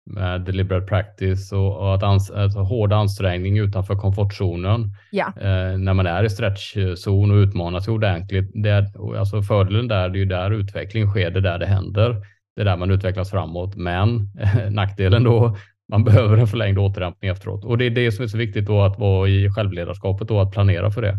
med 0.05 0.41
deliberate 0.41 0.85
practice 0.85 1.51
och, 1.51 1.77
och 1.77 1.95
att 1.95 2.03
ans 2.03 2.31
alltså, 2.31 2.59
hård 2.59 2.93
ansträngning 2.93 3.57
utanför 3.57 3.95
komfortzonen. 3.95 4.89
Ja. 5.11 5.27
Eh, 5.37 5.77
när 5.77 5.93
man 5.93 6.07
är 6.07 6.23
i 6.23 6.29
stretchzon 6.29 7.31
och 7.31 7.35
utmanar 7.35 7.79
sig 7.79 7.93
ordentligt. 7.93 8.51
Det, 8.53 8.93
alltså 9.17 9.41
fördelen 9.41 9.87
där, 9.87 10.09
det 10.09 10.17
är 10.17 10.19
ju 10.19 10.25
där 10.25 10.51
utveckling 10.51 11.07
sker, 11.07 11.31
det 11.31 11.39
är 11.39 11.41
där 11.41 11.59
det 11.59 11.65
händer. 11.65 12.25
Det 12.55 12.61
är 12.61 12.65
där 12.65 12.77
man 12.77 12.91
utvecklas 12.91 13.31
framåt. 13.31 13.75
Men 13.75 14.29
nackdelen 14.71 15.23
då, 15.23 15.57
man 15.91 16.03
behöver 16.03 16.37
en 16.37 16.47
förlängd 16.47 16.77
återhämtning 16.77 17.31
efteråt. 17.31 17.65
Och 17.65 17.77
det 17.77 17.85
är 17.85 17.89
det 17.89 18.11
som 18.11 18.23
är 18.23 18.27
så 18.27 18.37
viktigt 18.37 18.65
då 18.65 18.81
att 18.81 18.99
vara 18.99 19.29
i 19.29 19.49
självledarskapet 19.49 20.31
och 20.31 20.41
att 20.41 20.51
planera 20.51 20.91
för 20.91 21.01
det. 21.01 21.17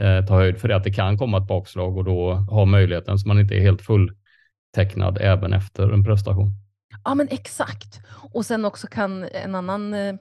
Eh, 0.00 0.26
ta 0.26 0.34
höjd 0.34 0.58
för 0.58 0.68
det 0.68 0.76
att 0.76 0.84
det 0.84 0.92
kan 0.92 1.18
komma 1.18 1.38
ett 1.38 1.48
bakslag 1.48 1.96
och 1.96 2.04
då 2.04 2.32
ha 2.32 2.64
möjligheten 2.64 3.18
så 3.18 3.28
man 3.28 3.40
inte 3.40 3.54
är 3.54 3.60
helt 3.60 3.82
tecknad 4.74 5.18
även 5.20 5.52
efter 5.52 5.90
en 5.90 6.04
prestation. 6.04 6.50
Ja, 7.04 7.14
men 7.14 7.28
exakt. 7.28 8.00
Och 8.32 8.46
sen 8.46 8.64
också 8.64 8.86
kan 8.86 9.24
en 9.24 9.54
annan 9.54 9.94
eh, 9.94 10.14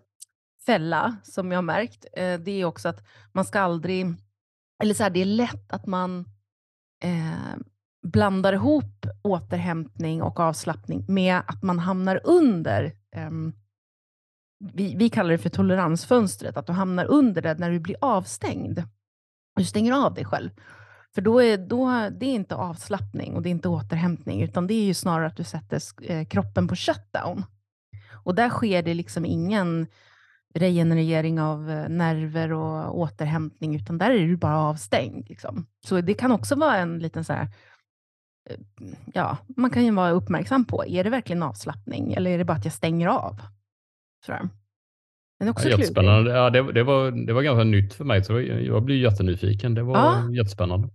fälla 0.65 1.15
som 1.23 1.51
jag 1.51 1.57
har 1.57 1.63
märkt, 1.63 2.05
eh, 2.13 2.39
det 2.39 2.51
är 2.51 2.65
också 2.65 2.89
att 2.89 3.03
man 3.31 3.45
ska 3.45 3.59
aldrig, 3.59 4.05
eller 4.83 4.93
så 4.93 5.03
här, 5.03 5.09
det 5.09 5.21
är 5.21 5.25
lätt 5.25 5.71
att 5.73 5.85
man 5.85 6.25
eh, 7.03 7.57
blandar 8.07 8.53
ihop 8.53 9.05
återhämtning 9.21 10.21
och 10.21 10.39
avslappning 10.39 11.05
med 11.07 11.41
att 11.47 11.63
man 11.63 11.79
hamnar 11.79 12.21
under 12.23 12.83
eh, 13.15 13.29
vi, 14.73 14.95
vi, 14.95 15.09
kallar 15.09 15.31
det 15.31 15.37
för 15.37 15.49
toleransfönstret, 15.49 16.57
att 16.57 16.67
du 16.67 16.73
hamnar 16.73 17.05
under 17.05 17.41
det 17.41 17.59
när 17.59 17.71
du 17.71 17.79
blir 17.79 17.95
avstängd. 18.01 18.83
Du 19.55 19.65
stänger 19.65 20.05
av 20.05 20.13
dig 20.13 20.25
själv. 20.25 20.49
För 21.15 21.21
då 21.21 21.41
är, 21.41 21.57
då, 21.57 22.09
det 22.19 22.25
är 22.25 22.33
inte 22.33 22.55
avslappning 22.55 23.35
och 23.35 23.41
det 23.41 23.49
är 23.49 23.51
inte 23.51 23.69
återhämtning, 23.69 24.41
utan 24.41 24.67
det 24.67 24.73
är 24.73 24.85
ju 24.85 24.93
snarare 24.93 25.27
att 25.27 25.37
du 25.37 25.43
sätter 25.43 25.81
eh, 26.03 26.25
kroppen 26.25 26.67
på 26.67 26.75
shutdown. 26.75 27.43
Och 28.23 28.35
där 28.35 28.49
sker 28.49 28.83
det 28.83 28.93
liksom 28.93 29.25
ingen 29.25 29.87
regenerering 30.53 31.41
av 31.41 31.69
eh, 31.69 31.89
nerver 31.89 32.53
och 32.53 32.99
återhämtning, 32.99 33.75
utan 33.75 33.97
där 33.97 34.11
är 34.11 34.27
du 34.27 34.37
bara 34.37 34.57
avstängd. 34.57 35.29
Liksom. 35.29 35.67
Så 35.85 36.01
det 36.01 36.13
kan 36.13 36.31
också 36.31 36.55
vara 36.55 36.77
en 36.77 36.99
liten 36.99 37.23
så 37.23 37.33
här, 37.33 37.47
eh, 38.49 38.57
ja, 39.13 39.37
man 39.57 39.69
kan 39.69 39.85
ju 39.85 39.91
vara 39.91 40.11
uppmärksam 40.11 40.65
på, 40.65 40.85
är 40.85 41.03
det 41.03 41.09
verkligen 41.09 41.43
avslappning 41.43 42.13
eller 42.13 42.31
är 42.31 42.37
det 42.37 42.45
bara 42.45 42.57
att 42.57 42.65
jag 42.65 42.73
stänger 42.73 43.07
av? 43.07 43.41
Sådär. 44.25 44.49
Den 45.39 45.47
är 45.47 45.51
också 45.51 45.69
ja, 45.69 45.77
jättespännande. 45.77 46.31
Ja, 46.31 46.49
det, 46.49 46.71
det, 46.73 46.83
var, 46.83 47.11
det 47.25 47.33
var 47.33 47.41
ganska 47.41 47.63
nytt 47.63 47.93
för 47.93 48.05
mig, 48.05 48.23
så 48.23 48.41
jag 48.41 48.83
blir 48.83 49.01
jättenyfiken. 49.01 49.73
Det 49.73 49.83
var 49.83 49.97
ja. 49.97 50.31
jättespännande. 50.31 50.89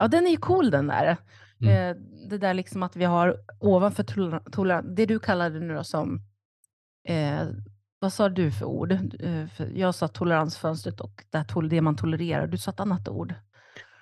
Ja, 0.00 0.08
den 0.08 0.26
är 0.26 0.30
ju 0.30 0.36
cool 0.36 0.70
den 0.70 0.86
där. 0.86 1.16
Mm. 1.60 1.90
Eh, 1.90 2.02
det 2.30 2.38
där 2.38 2.54
liksom 2.54 2.82
att 2.82 2.96
vi 2.96 3.04
har 3.04 3.36
ovanför 3.58 4.02
tolerans, 4.50 4.86
det 4.96 5.06
du 5.06 5.18
kallade 5.18 5.60
nu 5.60 5.74
då 5.74 5.84
som, 5.84 6.20
eh, 7.08 7.40
vad 7.98 8.12
sa 8.12 8.28
du 8.28 8.52
för 8.52 8.66
ord? 8.66 8.92
Eh, 8.92 9.68
jag 9.74 9.94
sa 9.94 10.08
toleransfönstret 10.08 11.00
och 11.00 11.24
det, 11.30 11.68
det 11.70 11.80
man 11.80 11.96
tolererar. 11.96 12.46
Du 12.46 12.58
sa 12.58 12.70
ett 12.70 12.80
annat 12.80 13.08
ord. 13.08 13.34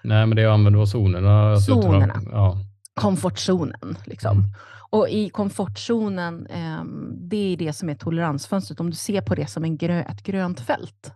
Nej, 0.03 0.27
men 0.27 0.37
det 0.37 0.43
jag 0.43 0.53
använde 0.53 0.79
var 0.79 0.87
zonerna. 0.87 1.57
Zonerna. 1.57 2.21
Ja. 2.31 2.57
Komfortzonen. 2.95 3.97
Liksom. 4.07 4.39
Mm. 4.39 4.51
Och 4.91 5.09
i 5.09 5.29
komfortzonen, 5.29 6.47
eh, 6.47 6.85
det 7.13 7.53
är 7.53 7.57
det 7.57 7.73
som 7.73 7.89
är 7.89 7.95
toleransfönstret. 7.95 8.81
Om 8.81 8.91
du 8.91 8.97
ser 8.97 9.21
på 9.21 9.35
det 9.35 9.47
som 9.47 9.65
en 9.65 9.77
grö, 9.77 10.01
ett 10.01 10.23
grönt 10.23 10.61
fält. 10.61 11.13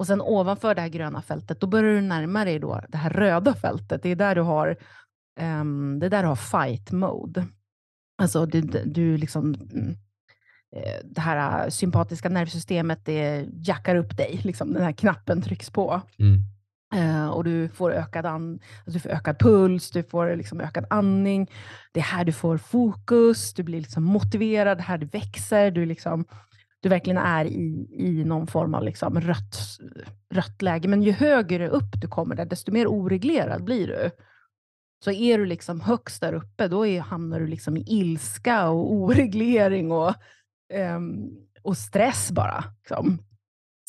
Och 0.00 0.06
sen 0.06 0.20
ovanför 0.20 0.74
det 0.74 0.80
här 0.80 0.88
gröna 0.88 1.22
fältet, 1.22 1.60
då 1.60 1.66
börjar 1.66 1.94
du 1.94 2.00
närma 2.00 2.44
dig 2.44 2.58
då 2.58 2.80
det 2.88 2.98
här 2.98 3.10
röda 3.10 3.54
fältet. 3.54 4.02
Det 4.02 4.08
är 4.08 4.16
där 4.16 4.34
du 4.34 4.40
har, 4.40 4.76
um, 5.40 5.98
det 5.98 6.06
är 6.06 6.10
där 6.10 6.22
du 6.22 6.28
har 6.28 6.36
fight 6.36 6.92
mode. 6.92 7.46
Alltså 8.18 8.46
du, 8.46 8.60
du 8.84 9.16
liksom, 9.16 9.54
mm, 9.54 9.96
eh, 10.76 11.04
det 11.04 11.20
här 11.20 11.70
sympatiska 11.70 12.28
nervsystemet 12.28 13.04
det 13.04 13.46
jackar 13.52 13.96
upp 13.96 14.16
dig. 14.16 14.40
Liksom, 14.44 14.72
den 14.72 14.82
här 14.82 14.92
knappen 14.92 15.42
trycks 15.42 15.70
på. 15.70 16.02
Mm. 16.18 16.42
Uh, 16.94 17.28
och 17.28 17.44
du 17.44 17.68
får, 17.68 17.92
ökad 17.92 18.26
an, 18.26 18.60
alltså 18.78 18.92
du 18.92 19.00
får 19.00 19.10
ökad 19.10 19.38
puls, 19.38 19.90
du 19.90 20.02
får 20.02 20.36
liksom 20.36 20.60
ökad 20.60 20.86
andning. 20.90 21.50
Det 21.92 22.00
är 22.00 22.04
här 22.04 22.24
du 22.24 22.32
får 22.32 22.58
fokus, 22.58 23.54
du 23.54 23.62
blir 23.62 23.80
liksom 23.80 24.04
motiverad, 24.04 24.80
här 24.80 24.98
du 24.98 25.06
växer, 25.06 25.70
du, 25.70 25.86
liksom, 25.86 26.24
du 26.80 26.88
verkligen 26.88 27.18
är 27.18 27.44
i, 27.44 27.88
i 27.90 28.24
någon 28.24 28.46
form 28.46 28.74
av 28.74 28.84
liksom 28.84 29.20
rött, 29.20 29.56
rött 30.34 30.62
läge. 30.62 30.88
Men 30.88 31.02
ju 31.02 31.12
högre 31.12 31.68
upp 31.68 32.00
du 32.00 32.08
kommer 32.08 32.34
där, 32.34 32.44
desto 32.44 32.72
mer 32.72 32.86
oreglerad 32.86 33.64
blir 33.64 33.86
du. 33.86 34.10
Så 35.04 35.10
är 35.10 35.38
du 35.38 35.46
liksom 35.46 35.80
högst 35.80 36.20
där 36.20 36.32
uppe, 36.32 36.68
då 36.68 36.86
är, 36.86 37.00
hamnar 37.00 37.40
du 37.40 37.46
liksom 37.46 37.76
i 37.76 37.84
ilska 37.86 38.68
och 38.68 38.92
oreglering 38.92 39.92
och, 39.92 40.14
um, 40.96 41.30
och 41.62 41.76
stress 41.76 42.30
bara. 42.30 42.64
Liksom. 42.78 43.18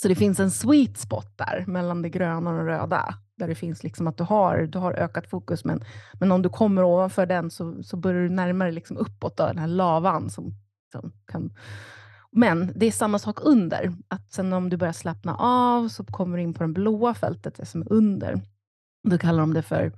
Så 0.01 0.07
det 0.07 0.15
finns 0.15 0.39
en 0.39 0.51
sweet 0.51 0.97
spot 0.97 1.37
där 1.37 1.65
mellan 1.67 2.01
det 2.01 2.09
gröna 2.09 2.49
och 2.49 2.57
det 2.57 2.71
röda. 2.71 3.13
Där 3.37 3.47
det 3.47 3.55
finns 3.55 3.83
liksom 3.83 4.07
att 4.07 4.17
du 4.17 4.23
har, 4.23 4.61
du 4.61 4.79
har 4.79 4.93
ökat 4.93 5.29
fokus, 5.29 5.65
men, 5.65 5.83
men 6.13 6.31
om 6.31 6.41
du 6.41 6.49
kommer 6.49 6.83
ovanför 6.83 7.25
den 7.25 7.51
så, 7.51 7.83
så 7.83 7.97
börjar 7.97 8.21
du 8.21 8.29
närma 8.29 8.63
dig 8.63 8.73
liksom 8.73 8.97
uppåt, 8.97 9.37
då, 9.37 9.47
den 9.47 9.57
här 9.57 9.67
lavan. 9.67 10.29
Som, 10.29 10.53
som 10.91 11.11
kan... 11.25 11.53
Men 12.31 12.71
det 12.75 12.85
är 12.85 12.91
samma 12.91 13.19
sak 13.19 13.39
under. 13.41 13.93
Att 14.07 14.31
sen 14.31 14.53
om 14.53 14.69
du 14.69 14.77
börjar 14.77 14.93
slappna 14.93 15.35
av 15.35 15.87
så 15.87 16.03
kommer 16.05 16.37
du 16.37 16.43
in 16.43 16.53
på 16.53 16.63
det 16.63 16.69
blåa 16.69 17.13
fältet, 17.13 17.55
det 17.55 17.65
som 17.65 17.81
är 17.81 17.91
under. 17.93 18.41
Då 19.09 19.17
kallar 19.17 19.39
de 19.39 19.53
det 19.53 19.61
för, 19.61 19.91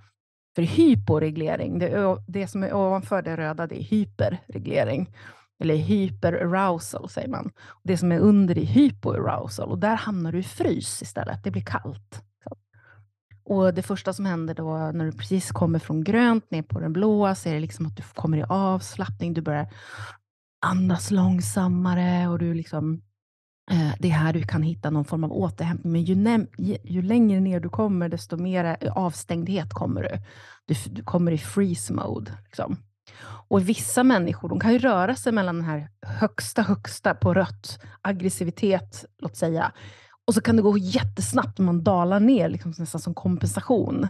för 0.56 0.62
hyporeglering. 0.62 1.80
Det, 1.80 2.18
det 2.28 2.48
som 2.48 2.64
är 2.64 2.74
ovanför 2.74 3.22
det 3.22 3.38
röda 3.38 3.68
det 3.68 3.82
är 3.82 3.84
hyperreglering 3.84 5.10
eller 5.60 5.76
hyperarousal 5.76 7.10
säger 7.10 7.28
man. 7.28 7.52
Det 7.84 7.98
som 7.98 8.12
är 8.12 8.20
under 8.20 8.58
är 8.58 8.66
hypoarousal 8.66 9.70
och 9.72 9.80
där 9.80 9.96
hamnar 9.96 10.32
du 10.32 10.40
i 10.40 10.44
frys 10.44 11.02
istället. 11.02 11.44
Det 11.44 11.52
blir 11.52 11.66
kallt. 11.66 12.24
Och 13.46 13.74
Det 13.74 13.82
första 13.82 14.14
som 14.14 14.26
händer 14.26 14.54
då 14.54 14.78
när 14.78 15.06
du 15.06 15.12
precis 15.12 15.52
kommer 15.52 15.80
från 15.80 16.04
grönt 16.04 16.52
ner 16.52 16.62
på 16.62 16.80
den 16.80 16.94
blåa 16.94 17.36
så 17.36 17.50
är 17.50 17.54
det 17.54 17.60
liksom 17.60 17.86
att 17.86 17.98
du 17.98 18.04
kommer 18.14 18.38
i 18.38 18.44
avslappning. 18.50 19.34
Du 19.34 19.42
börjar 19.42 19.68
andas 20.64 21.12
långsammare 21.12 22.28
och 22.28 22.40
du 22.40 22.54
liksom 22.54 23.02
eh, 23.72 23.94
det 24.00 24.08
är 24.08 24.14
här 24.14 24.34
du 24.34 24.44
kan 24.44 24.64
hitta 24.64 24.90
någon 24.90 25.06
form 25.06 25.24
av 25.24 25.32
återhämtning. 25.32 26.24
Men 26.24 26.48
ju, 26.58 26.78
ju, 26.84 27.02
längre 27.02 27.40
ner 27.40 27.60
du 27.60 27.70
kommer, 27.70 28.10
desto 28.10 28.38
mer 28.38 28.78
eh, 28.82 28.98
avstängdhet 28.98 29.74
kommer 29.74 30.02
du. 30.02 30.10
Du, 30.66 30.76
du 30.90 31.04
kommer 31.04 31.32
i 31.32 31.38
freeze 31.38 31.94
mode. 31.94 32.32
Liksom. 32.46 32.78
Och 33.48 33.70
vissa 33.70 34.04
människor 34.04 34.50
de 34.50 34.60
kan 34.60 34.74
ju 34.74 34.80
röra 34.80 35.16
sig 35.16 35.32
mellan 35.32 35.56
den 35.56 35.66
här 35.66 35.90
högsta, 36.02 36.62
högsta 36.62 37.16
på 37.16 37.34
rött, 37.34 37.80
aggressivitet, 38.02 39.06
låt 39.20 39.38
säga. 39.38 39.72
Och 40.26 40.34
så 40.34 40.42
kan 40.42 40.56
det 40.56 40.62
gå 40.62 40.78
jättesnabbt 40.78 41.58
när 41.58 41.66
man 41.66 41.84
dalar 41.84 42.20
ner, 42.20 42.50
liksom 42.50 42.74
nästan 42.78 43.02
som 43.02 43.14
kompensation. 43.14 44.08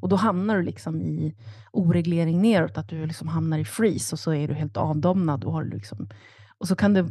Och 0.00 0.08
då 0.08 0.16
hamnar 0.16 0.56
du 0.56 0.62
liksom 0.62 1.02
i 1.02 1.34
oreglering 1.72 2.42
neråt, 2.42 2.78
att 2.78 2.88
du 2.88 3.06
liksom 3.06 3.28
hamnar 3.28 3.58
i 3.58 3.64
freeze 3.64 4.14
och 4.14 4.18
så 4.18 4.34
är 4.34 4.48
du 4.48 4.54
helt 4.54 4.76
avdomnad. 4.76 5.44
Och, 5.44 5.52
har 5.52 5.64
liksom, 5.64 6.08
och 6.58 6.68
så 6.68 6.76
kan 6.76 6.94
det, 6.94 7.06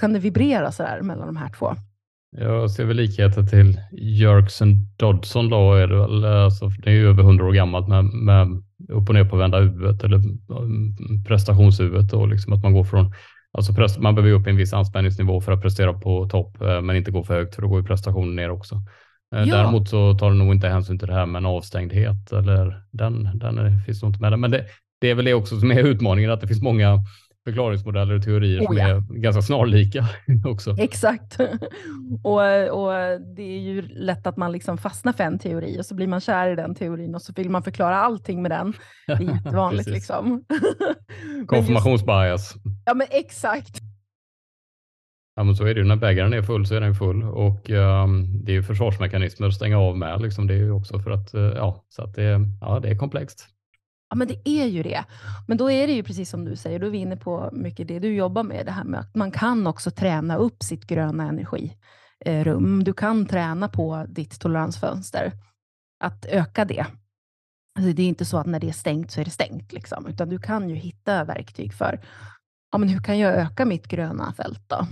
kan 0.00 0.12
det 0.12 0.18
vibrera 0.18 0.72
sådär 0.72 1.00
mellan 1.02 1.26
de 1.26 1.36
här 1.36 1.50
två. 1.58 1.74
Jag 2.30 2.70
ser 2.70 2.84
väl 2.84 2.96
likheter 2.96 3.42
till 3.42 3.80
Jerkson 3.92 4.74
Dodson 4.96 5.50
då, 5.50 5.74
är 5.74 5.86
det, 5.86 5.96
väl, 5.96 6.24
alltså, 6.24 6.68
det 6.68 6.90
är 6.90 6.94
ju 6.94 7.08
över 7.08 7.22
hundra 7.22 7.44
år 7.46 7.52
gammalt 7.52 7.88
med, 7.88 8.04
med 8.04 8.62
upp 8.88 9.08
och 9.08 9.14
ner 9.14 9.24
på 9.24 9.36
vända 9.36 9.58
huvudet 9.58 10.04
eller 10.04 10.16
mm, 10.16 11.24
prestationshuvudet 11.28 12.12
och 12.12 12.28
liksom 12.28 12.52
att 12.52 12.62
man 12.62 12.72
går 12.72 12.84
från 12.84 13.12
Alltså 13.52 14.00
man 14.00 14.14
behöver 14.14 14.34
upp 14.34 14.46
en 14.46 14.56
viss 14.56 14.72
anspänningsnivå 14.72 15.40
för 15.40 15.52
att 15.52 15.62
prestera 15.62 15.92
på 15.92 16.28
topp, 16.28 16.62
eh, 16.62 16.80
men 16.80 16.96
inte 16.96 17.10
gå 17.10 17.24
för 17.24 17.34
högt 17.34 17.54
för 17.54 17.62
då 17.62 17.68
går 17.68 17.80
ju 17.80 17.86
prestationen 17.86 18.36
ner 18.36 18.50
också. 18.50 18.82
Eh, 19.36 19.44
ja. 19.44 19.56
Däremot 19.56 19.88
så 19.88 20.14
tar 20.14 20.30
det 20.30 20.36
nog 20.36 20.54
inte 20.54 20.68
hänsyn 20.68 20.98
till 20.98 21.08
det 21.08 21.14
här 21.14 21.26
med 21.26 21.38
en 21.38 21.46
avstängdhet 21.46 22.32
eller 22.32 22.82
den, 22.90 23.38
den 23.38 23.58
är, 23.58 23.82
finns 23.86 24.02
nog 24.02 24.10
inte 24.10 24.20
med. 24.20 24.38
Men 24.38 24.50
det, 24.50 24.64
det 25.00 25.10
är 25.10 25.14
väl 25.14 25.24
det 25.24 25.34
också 25.34 25.60
som 25.60 25.70
är 25.70 25.84
utmaningen, 25.84 26.30
att 26.30 26.40
det 26.40 26.48
finns 26.48 26.62
många 26.62 26.98
förklaringsmodeller 27.48 28.14
och 28.14 28.22
teorier 28.22 28.60
oh, 28.60 28.66
som 28.66 28.76
ja. 28.76 28.88
är 28.88 29.00
ganska 29.00 29.42
snarlika 29.42 30.06
också. 30.44 30.76
Exakt. 30.78 31.40
och, 32.22 32.40
och 32.70 32.92
det 33.36 33.42
är 33.42 33.60
ju 33.60 33.82
lätt 33.82 34.26
att 34.26 34.36
man 34.36 34.52
liksom 34.52 34.78
fastnar 34.78 35.12
för 35.12 35.24
en 35.24 35.38
teori 35.38 35.80
och 35.80 35.86
så 35.86 35.94
blir 35.94 36.06
man 36.06 36.20
kär 36.20 36.50
i 36.50 36.56
den 36.56 36.74
teorin 36.74 37.14
och 37.14 37.22
så 37.22 37.32
vill 37.36 37.50
man 37.50 37.62
förklara 37.62 37.96
allting 37.96 38.42
med 38.42 38.50
den. 38.50 38.72
Det 39.06 39.12
är 39.12 39.20
jättevanligt. 39.34 39.88
liksom. 39.88 40.44
Konfirmationsbias. 41.46 42.54
Ja, 42.84 42.94
men 42.94 43.06
exakt. 43.10 43.87
Ja, 45.38 45.44
men 45.44 45.56
så 45.56 45.64
är 45.64 45.74
det 45.74 45.80
ju. 45.80 45.86
När 45.86 45.96
bägaren 45.96 46.32
är 46.32 46.42
full 46.42 46.66
så 46.66 46.74
är 46.74 46.80
den 46.80 46.94
full 46.94 47.22
och 47.22 47.70
um, 47.70 48.44
det 48.44 48.52
är 48.52 48.54
ju 48.54 48.62
försvarsmekanismer 48.62 49.48
att 49.48 49.54
stänga 49.54 49.78
av 49.78 49.98
med. 49.98 50.22
Liksom. 50.22 50.46
Det 50.46 50.54
är 50.54 50.58
ju 50.58 50.70
också 50.70 50.98
för 50.98 51.10
att, 51.10 51.34
uh, 51.34 51.40
ja, 51.40 51.84
så 51.88 52.02
att 52.02 52.14
det, 52.14 52.40
ja, 52.60 52.80
det 52.80 52.88
är 52.88 52.96
komplext. 52.96 53.46
Ja, 54.10 54.16
men 54.16 54.28
det 54.28 54.48
är 54.48 54.66
ju 54.66 54.82
det. 54.82 55.04
Men 55.48 55.56
då 55.56 55.70
är 55.70 55.86
det 55.86 55.92
ju 55.92 56.02
precis 56.02 56.30
som 56.30 56.44
du 56.44 56.56
säger, 56.56 56.78
då 56.78 56.86
är 56.86 56.90
vi 56.90 56.98
inne 56.98 57.16
på 57.16 57.50
mycket 57.52 57.88
det 57.88 57.98
du 57.98 58.14
jobbar 58.14 58.42
med, 58.42 58.66
det 58.66 58.72
här 58.72 58.84
med 58.84 59.00
att 59.00 59.14
man 59.14 59.30
kan 59.30 59.66
också 59.66 59.90
träna 59.90 60.36
upp 60.36 60.62
sitt 60.62 60.86
gröna 60.86 61.28
energirum. 61.28 62.84
Du 62.84 62.92
kan 62.92 63.26
träna 63.26 63.68
på 63.68 64.06
ditt 64.08 64.40
toleransfönster, 64.40 65.32
att 66.04 66.26
öka 66.26 66.64
det. 66.64 66.86
Alltså 67.78 67.92
det 67.92 68.02
är 68.02 68.08
inte 68.08 68.24
så 68.24 68.38
att 68.38 68.46
när 68.46 68.60
det 68.60 68.68
är 68.68 68.72
stängt 68.72 69.10
så 69.10 69.20
är 69.20 69.24
det 69.24 69.30
stängt, 69.30 69.72
liksom, 69.72 70.06
utan 70.06 70.28
du 70.28 70.38
kan 70.38 70.68
ju 70.68 70.74
hitta 70.74 71.24
verktyg 71.24 71.74
för 71.74 72.00
ja, 72.72 72.78
men 72.78 72.88
hur 72.88 73.00
kan 73.00 73.18
jag 73.18 73.34
öka 73.34 73.64
mitt 73.64 73.88
gröna 73.88 74.32
fält 74.32 74.62
då? 74.66 74.86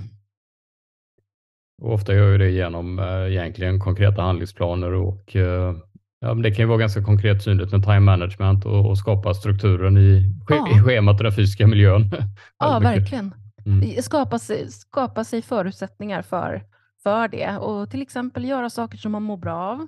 Och 1.82 1.92
ofta 1.92 2.14
gör 2.14 2.30
jag 2.30 2.40
det 2.40 2.50
genom 2.50 2.98
äh, 2.98 3.32
egentligen 3.32 3.80
konkreta 3.80 4.22
handlingsplaner 4.22 4.92
och 4.92 5.36
äh, 5.36 5.74
ja, 6.20 6.34
det 6.34 6.50
kan 6.50 6.62
ju 6.62 6.66
vara 6.68 6.78
ganska 6.78 7.02
konkret 7.02 7.42
synligt 7.42 7.72
med 7.72 7.82
time 7.82 8.00
management 8.00 8.66
och, 8.66 8.90
och 8.90 8.98
skapa 8.98 9.34
strukturen 9.34 9.96
i, 9.96 10.34
ja. 10.48 10.68
i 10.76 10.82
schemat 10.82 11.20
och 11.20 11.24
den 11.24 11.32
fysiska 11.32 11.66
miljön. 11.66 12.10
ja, 12.58 12.78
verkligen. 12.78 13.34
Mm. 13.66 14.02
Skapa, 14.02 14.38
sig, 14.38 14.72
skapa 14.72 15.24
sig 15.24 15.42
förutsättningar 15.42 16.22
för, 16.22 16.64
för 17.02 17.28
det 17.28 17.56
och 17.56 17.90
till 17.90 18.02
exempel 18.02 18.44
göra 18.44 18.70
saker 18.70 18.98
som 18.98 19.12
man 19.12 19.22
mår 19.22 19.36
bra 19.36 19.56
av. 19.56 19.86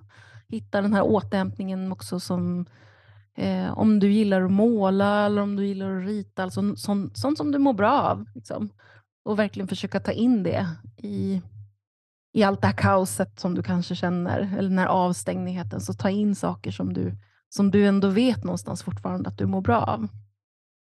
Hitta 0.49 0.83
den 0.83 0.95
här 0.95 1.03
återhämtningen 1.03 1.93
också 1.93 2.21
som 2.21 2.67
eh, 3.37 3.79
om 3.79 3.99
du 3.99 4.11
gillar 4.11 4.43
att 4.43 4.51
måla 4.51 5.27
eller 5.27 5.43
om 5.43 5.57
du 5.57 5.67
gillar 5.67 5.97
att 5.97 6.07
rita, 6.07 6.43
alltså 6.43 6.77
sånt, 6.77 7.17
sånt 7.17 7.39
som 7.39 7.53
du 7.53 7.59
mår 7.59 7.73
bra 7.73 8.03
av. 8.03 8.27
Liksom. 8.35 8.71
Och 9.25 9.39
verkligen 9.39 9.69
försöka 9.69 10.01
ta 10.01 10.13
in 10.13 10.43
det 10.43 10.67
i, 10.97 11.43
i 12.39 12.43
allt 12.43 12.61
det 12.61 12.67
här 12.67 12.75
kaoset 12.75 13.41
som 13.41 13.55
du 13.55 13.63
kanske 13.63 13.95
känner, 13.95 14.41
eller 14.59 14.69
den 14.69 14.79
här 14.79 14.87
avstängigheten, 14.87 15.81
så 15.81 15.93
ta 15.93 16.11
in 16.11 16.35
saker 16.35 16.71
som 16.71 16.93
du, 16.93 17.13
som 17.49 17.71
du 17.71 17.87
ändå 17.87 18.09
vet 18.09 18.45
någonstans 18.45 18.83
fortfarande 18.83 19.29
att 19.29 19.39
du 19.39 19.47
mår 19.47 19.61
bra 19.61 19.77
av. 19.77 20.09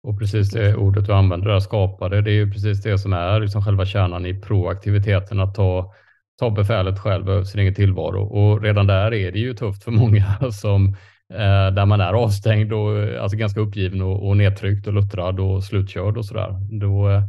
Och 0.03 0.19
precis 0.19 0.49
det 0.49 0.75
ordet 0.75 1.05
du 1.05 1.13
använder 1.13 1.49
där, 1.49 1.59
skapade, 1.59 2.21
det 2.21 2.31
är 2.31 2.35
ju 2.35 2.51
precis 2.51 2.81
det 2.81 2.97
som 2.99 3.13
är 3.13 3.39
liksom 3.39 3.63
själva 3.63 3.85
kärnan 3.85 4.25
i 4.25 4.41
proaktiviteten, 4.41 5.39
att 5.39 5.55
ta, 5.55 5.93
ta 6.39 6.49
befälet 6.49 6.99
själv 6.99 7.29
över 7.29 7.43
sin 7.43 7.61
egen 7.61 7.75
tillvaro. 7.75 8.21
Och 8.21 8.61
redan 8.61 8.87
där 8.87 9.13
är 9.13 9.31
det 9.31 9.39
ju 9.39 9.53
tufft 9.53 9.83
för 9.83 9.91
många 9.91 10.25
som 10.51 10.87
eh, 11.33 11.73
där 11.73 11.85
man 11.85 12.01
är 12.01 12.13
avstängd 12.13 12.73
och 12.73 12.97
eh, 12.97 13.23
alltså 13.23 13.37
ganska 13.37 13.59
uppgiven 13.59 14.01
och, 14.01 14.27
och 14.27 14.37
nedtryckt 14.37 14.87
och 14.87 14.93
luttrad 14.93 15.39
och 15.39 15.63
slutkörd 15.63 16.17
och 16.17 16.25
sådär. 16.25 16.79
Då, 16.79 17.09
eh, 17.09 17.21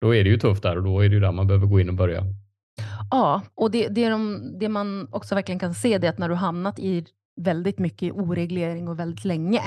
då 0.00 0.14
är 0.14 0.24
det 0.24 0.30
ju 0.30 0.38
tufft 0.38 0.62
där 0.62 0.76
och 0.76 0.84
då 0.84 1.00
är 1.00 1.08
det 1.08 1.14
ju 1.14 1.20
där 1.20 1.32
man 1.32 1.46
behöver 1.46 1.66
gå 1.66 1.80
in 1.80 1.88
och 1.88 1.94
börja. 1.94 2.24
Ja, 3.10 3.42
och 3.54 3.70
det, 3.70 3.88
det, 3.88 4.08
de, 4.08 4.52
det 4.58 4.68
man 4.68 5.08
också 5.12 5.34
verkligen 5.34 5.58
kan 5.58 5.74
se 5.74 5.98
det 5.98 6.06
är 6.06 6.10
att 6.10 6.18
när 6.18 6.28
du 6.28 6.34
hamnat 6.34 6.78
i 6.78 7.06
väldigt 7.36 7.78
mycket 7.78 8.12
oreglering 8.12 8.88
och 8.88 8.98
väldigt 8.98 9.24
länge, 9.24 9.62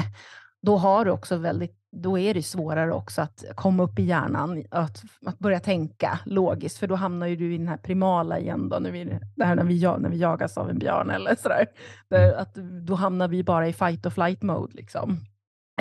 då 0.61 0.77
har 0.77 1.05
du 1.05 1.11
också 1.11 1.37
väldigt 1.37 1.85
då 2.01 2.17
är 2.17 2.33
det 2.33 2.43
svårare 2.43 2.93
också 2.93 3.21
att 3.21 3.43
komma 3.55 3.83
upp 3.83 3.99
i 3.99 4.03
hjärnan, 4.03 4.63
att, 4.71 5.03
att 5.25 5.39
börja 5.39 5.59
tänka 5.59 6.19
logiskt, 6.25 6.77
för 6.77 6.87
då 6.87 6.95
hamnar 6.95 7.27
ju 7.27 7.35
du 7.35 7.53
i 7.55 7.57
den 7.57 7.67
här 7.67 7.77
primala 7.77 8.39
igen, 8.39 8.69
då, 8.69 8.79
när, 8.79 8.91
vi, 8.91 9.19
det 9.35 9.45
här 9.45 9.55
när, 9.55 9.63
vi, 9.63 9.81
när 9.81 10.09
vi 10.09 10.17
jagas 10.17 10.57
av 10.57 10.69
en 10.69 10.79
björn 10.79 11.09
eller 11.09 11.35
sådär. 11.35 11.65
Där, 12.09 12.33
att, 12.33 12.55
då 12.87 12.95
hamnar 12.95 13.27
vi 13.27 13.43
bara 13.43 13.67
i 13.67 13.73
fight 13.73 14.05
or 14.05 14.09
flight 14.09 14.41
mode, 14.41 14.73
liksom. 14.73 15.19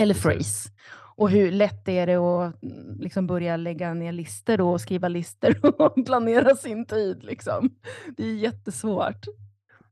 eller 0.00 0.14
freeze. 0.14 0.70
Och 1.16 1.30
hur 1.30 1.52
lätt 1.52 1.88
är 1.88 2.06
det 2.06 2.16
att 2.16 2.62
mm, 2.62 3.00
liksom 3.00 3.26
börja 3.26 3.56
lägga 3.56 3.94
ner 3.94 4.12
listor 4.12 4.60
och 4.60 4.80
skriva 4.80 5.08
listor 5.08 5.54
och 5.82 6.06
planera 6.06 6.56
sin 6.56 6.86
tid? 6.86 7.24
Liksom. 7.24 7.70
Det 8.16 8.24
är 8.24 8.34
jättesvårt. 8.34 9.26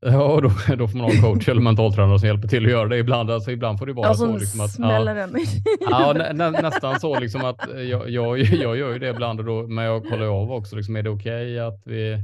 Ja, 0.01 0.41
då, 0.41 0.49
då 0.77 0.89
får 0.89 0.99
man 0.99 1.07
ha 1.07 1.15
en 1.15 1.23
coach 1.23 1.49
eller 1.49 1.61
mentaltränare 1.61 2.19
som 2.19 2.29
hjälper 2.29 2.49
till 2.49 2.65
att 2.65 2.71
göra 2.71 2.89
det 2.89 2.99
ibland. 2.99 3.31
Alltså, 3.31 3.51
ibland 3.51 3.79
får 3.79 3.87
det 3.87 3.93
vara 3.93 4.09
ja, 4.09 4.15
så. 4.15 4.37
Liksom 4.37 4.61
att, 4.61 4.71
smäller 4.71 5.17
ja, 5.17 5.29
ja 5.81 6.13
nä, 6.13 6.33
nä, 6.33 6.51
nästan 6.51 7.01
så 7.01 7.21
liksom 7.21 7.45
att 7.45 7.69
jag, 7.75 8.11
jag, 8.11 8.39
jag 8.39 8.77
gör 8.77 8.93
ju 8.93 8.99
det 8.99 9.09
ibland, 9.09 9.45
då, 9.45 9.67
men 9.67 9.85
jag 9.85 10.09
kollar 10.09 10.27
av 10.27 10.53
också. 10.53 10.77
Liksom, 10.77 10.97
är 10.97 11.03
det 11.03 11.11
okej 11.11 11.53
okay 11.53 11.59
att 11.59 11.83
vi 11.85 12.19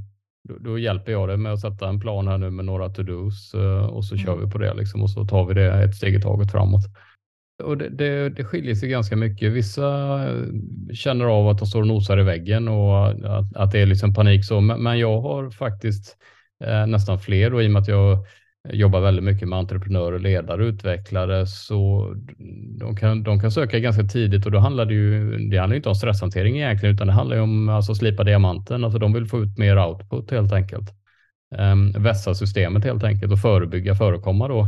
då, 0.49 0.55
då, 0.61 0.79
hjälper 0.79 1.13
jag 1.13 1.29
dig 1.29 1.37
med 1.37 1.53
att 1.53 1.61
sätta 1.61 1.89
en 1.89 2.01
plan 2.01 2.29
här 2.29 2.39
nu 2.39 2.51
med 2.51 2.65
några 2.65 2.89
to-dos 2.89 3.55
eh, 3.55 3.87
och 3.87 4.05
så 4.05 4.17
kör 4.17 4.33
mm. 4.33 4.45
vi 4.45 4.51
på 4.53 4.59
det 4.59 4.75
liksom, 4.75 5.03
och 5.03 5.11
så 5.11 5.25
tar 5.25 5.47
vi 5.47 5.55
det 5.55 5.85
ett 5.85 5.95
steg 5.95 6.15
i 6.15 6.21
taget 6.21 6.53
framåt. 6.53 6.85
Och 7.63 7.79
det, 7.79 7.89
det, 7.89 8.29
det 8.29 8.45
skiljer 8.45 8.75
sig 8.75 8.89
ganska 8.89 9.17
mycket. 9.17 9.53
Vissa 9.53 10.19
eh, 10.29 10.45
känner 10.93 11.25
av 11.25 11.49
att 11.49 11.59
de 11.59 11.67
står 11.67 11.81
och 11.81 11.87
nosar 11.87 12.21
i 12.21 12.23
väggen 12.23 12.69
och 12.69 13.09
att, 13.09 13.57
att 13.57 13.73
det 13.73 13.81
är 13.81 13.87
liksom 13.87 14.15
panik 14.15 14.45
så, 14.45 14.61
men, 14.61 14.83
men 14.83 14.99
jag 14.99 15.21
har 15.21 15.51
faktiskt 15.51 16.17
eh, 16.65 16.87
nästan 16.87 17.19
fler 17.19 17.55
och 17.55 17.63
i 17.63 17.67
och 17.67 17.71
med 17.71 17.83
att 17.83 17.89
jag 17.89 18.19
jobbar 18.73 19.01
väldigt 19.01 19.25
mycket 19.25 19.49
med 19.49 19.59
entreprenörer, 19.59 20.19
ledare, 20.19 20.67
utvecklare 20.67 21.47
så 21.47 22.13
de 22.79 22.97
kan, 22.97 23.23
de 23.23 23.41
kan 23.41 23.51
söka 23.51 23.79
ganska 23.79 24.03
tidigt 24.03 24.47
och 24.47 24.53
då 24.53 24.59
handlar 24.59 24.85
det 24.85 24.95
ju, 24.95 25.39
det 25.39 25.59
handlar 25.59 25.77
inte 25.77 25.89
om 25.89 25.95
stresshantering 25.95 26.57
egentligen 26.57 26.95
utan 26.95 27.07
det 27.07 27.13
handlar 27.13 27.37
ju 27.37 27.43
om 27.43 27.69
alltså 27.69 27.95
slipa 27.95 28.25
diamanten, 28.25 28.85
alltså 28.85 28.99
de 28.99 29.13
vill 29.13 29.27
få 29.27 29.43
ut 29.43 29.59
mer 29.59 29.79
output 29.79 30.31
helt 30.31 30.53
enkelt. 30.53 30.95
Um, 31.57 31.93
vässa 31.93 32.35
systemet 32.35 32.85
helt 32.85 33.05
enkelt 33.05 33.33
och 33.33 33.39
förebygga 33.39 33.95
förekomma 33.95 34.49
då 34.49 34.67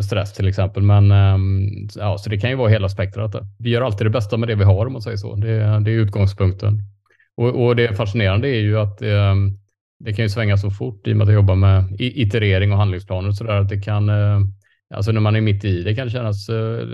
stress 0.00 0.32
till 0.32 0.48
exempel. 0.48 0.82
Men 0.82 1.10
ehm, 1.10 1.88
ja, 1.96 2.18
så 2.18 2.30
det 2.30 2.38
kan 2.38 2.50
ju 2.50 2.56
vara 2.56 2.68
hela 2.68 2.88
spektrat. 2.88 3.34
Vi 3.58 3.70
gör 3.70 3.82
alltid 3.82 4.06
det 4.06 4.10
bästa 4.10 4.36
med 4.36 4.48
det 4.48 4.54
vi 4.54 4.64
har 4.64 4.86
om 4.86 4.92
man 4.92 5.02
säger 5.02 5.16
så. 5.16 5.34
Det, 5.34 5.58
det 5.58 5.90
är 5.90 5.94
utgångspunkten. 5.98 6.82
Och, 7.36 7.64
och, 7.64 7.76
det 7.76 7.96
fascinerande 7.96 8.48
är 8.48 8.60
ju 8.60 8.78
att 8.78 9.02
um, 9.02 9.58
det 9.98 10.12
kan 10.12 10.24
ju 10.24 10.28
svänga 10.28 10.56
så 10.56 10.70
fort 10.70 11.06
i 11.06 11.12
och 11.12 11.16
med 11.16 11.24
att 11.24 11.28
jag 11.28 11.34
jobbar 11.34 11.54
med 11.54 11.96
iterering 11.98 12.72
och 12.72 12.78
handlingsplaner 12.78 13.28
och 13.28 13.36
så 13.36 13.44
där, 13.44 13.60
att 13.60 13.68
det 13.68 13.80
kan, 13.80 14.08
eh, 14.08 14.40
alltså 14.94 15.12
när 15.12 15.20
man 15.20 15.36
är 15.36 15.40
mitt 15.40 15.64
i 15.64 15.82
det 15.82 15.94
kan 15.94 16.06
det 16.06 16.12
kännas 16.12 16.48
eh, 16.48 16.88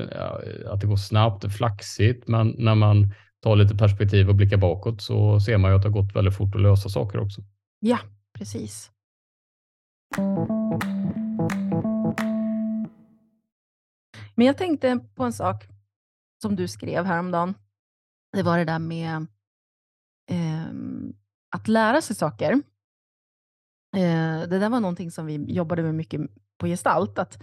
att 0.67 0.81
det 0.81 0.87
går 0.87 0.97
snabbt, 0.97 1.57
flaxigt, 1.57 2.29
men 2.29 2.55
när 2.59 2.75
man 2.75 3.15
tar 3.43 3.57
lite 3.57 3.77
perspektiv 3.77 4.29
och 4.29 4.35
blickar 4.35 4.57
bakåt 4.57 5.03
så 5.03 5.41
ser 5.41 5.59
man 5.59 5.71
ju 5.71 5.77
att 5.77 5.83
det 5.83 5.89
har 5.89 6.03
gått 6.03 6.17
väldigt 6.17 6.37
fort 6.37 6.55
att 6.55 6.63
lösa 6.63 6.89
saker 6.89 7.21
också. 7.21 7.43
Ja, 7.81 7.99
precis. 8.39 8.91
Men 14.35 14.47
jag 14.47 14.59
tänkte 14.59 15.01
på 15.15 15.25
en 15.25 15.33
sak 15.33 15.69
som 16.43 16.57
du 16.57 16.69
skrev 16.69 17.05
häromdagen. 17.05 17.55
Det 18.33 18.43
var 18.43 18.59
det 18.59 18.65
där 18.65 18.79
med 18.79 19.27
eh, 20.31 20.67
att 21.51 21.69
lära 21.69 22.03
sig 22.03 22.17
saker. 22.17 22.53
Eh, 23.97 24.41
det 24.49 24.59
där 24.59 24.69
var 24.69 24.81
någonting 24.81 25.11
som 25.11 25.27
vi 25.27 25.53
jobbade 25.53 25.83
med 25.83 25.95
mycket 25.95 26.21
på 26.59 26.67
gestalt. 26.67 27.19
Att, 27.19 27.43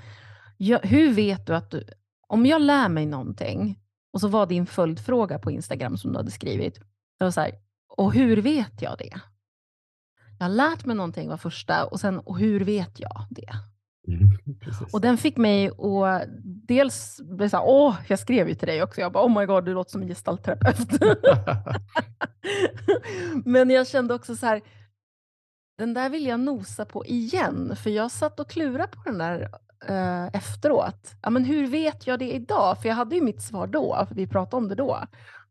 jag, 0.57 0.79
hur 0.79 1.13
vet 1.13 1.45
du 1.47 1.55
att 1.55 1.71
du, 1.71 1.83
om 2.27 2.45
jag 2.45 2.61
lär 2.61 2.89
mig 2.89 3.05
någonting 3.05 3.79
och 4.13 4.21
så 4.21 4.27
var 4.27 4.45
din 4.45 4.65
följdfråga 4.65 5.39
på 5.39 5.51
Instagram 5.51 5.97
som 5.97 6.11
du 6.11 6.17
hade 6.17 6.31
skrivit, 6.31 6.79
det 7.17 7.23
var 7.23 7.31
så 7.31 7.41
här, 7.41 7.51
och 7.97 8.13
hur 8.13 8.37
vet 8.37 8.81
jag 8.81 8.97
det? 8.97 9.21
Jag 10.39 10.45
har 10.45 10.53
lärt 10.53 10.85
mig 10.85 10.95
någonting 10.95 11.29
var 11.29 11.37
första 11.37 11.85
och 11.85 11.99
sen, 11.99 12.19
och 12.19 12.37
hur 12.37 12.59
vet 12.59 12.99
jag 12.99 13.25
det? 13.29 13.53
Mm, 14.07 14.29
och 14.93 15.01
den 15.01 15.17
fick 15.17 15.37
mig 15.37 15.67
att 15.67 16.23
dels 16.67 17.21
bli 17.21 17.49
så 17.49 17.57
här, 17.57 17.65
åh, 17.67 17.95
jag 18.07 18.19
skrev 18.19 18.49
ju 18.49 18.55
till 18.55 18.67
dig 18.67 18.83
också, 18.83 19.01
jag 19.01 19.11
bara, 19.11 19.25
oh 19.25 19.39
my 19.39 19.45
god, 19.45 19.65
du 19.65 19.73
låter 19.73 19.91
som 19.91 20.01
en 20.01 20.07
gestaltterapeut. 20.07 20.89
Men 23.45 23.69
jag 23.69 23.87
kände 23.87 24.13
också 24.13 24.35
så 24.35 24.45
här, 24.45 24.61
den 25.77 25.93
där 25.93 26.09
vill 26.09 26.25
jag 26.25 26.39
nosa 26.39 26.85
på 26.85 27.05
igen, 27.05 27.75
för 27.75 27.89
jag 27.89 28.11
satt 28.11 28.39
och 28.39 28.49
klurade 28.49 28.87
på 28.87 29.01
den 29.05 29.17
där 29.17 29.49
eh, 29.87 30.27
efteråt. 30.27 31.15
Ja, 31.21 31.29
men 31.29 31.45
hur 31.45 31.67
vet 31.67 32.07
jag 32.07 32.19
det 32.19 32.33
idag? 32.33 32.81
För 32.81 32.89
jag 32.89 32.95
hade 32.95 33.15
ju 33.15 33.21
mitt 33.21 33.41
svar 33.41 33.67
då, 33.67 34.05
för 34.07 34.15
vi 34.15 34.27
pratade 34.27 34.57
om 34.57 34.67
det 34.67 34.75
då. 34.75 34.99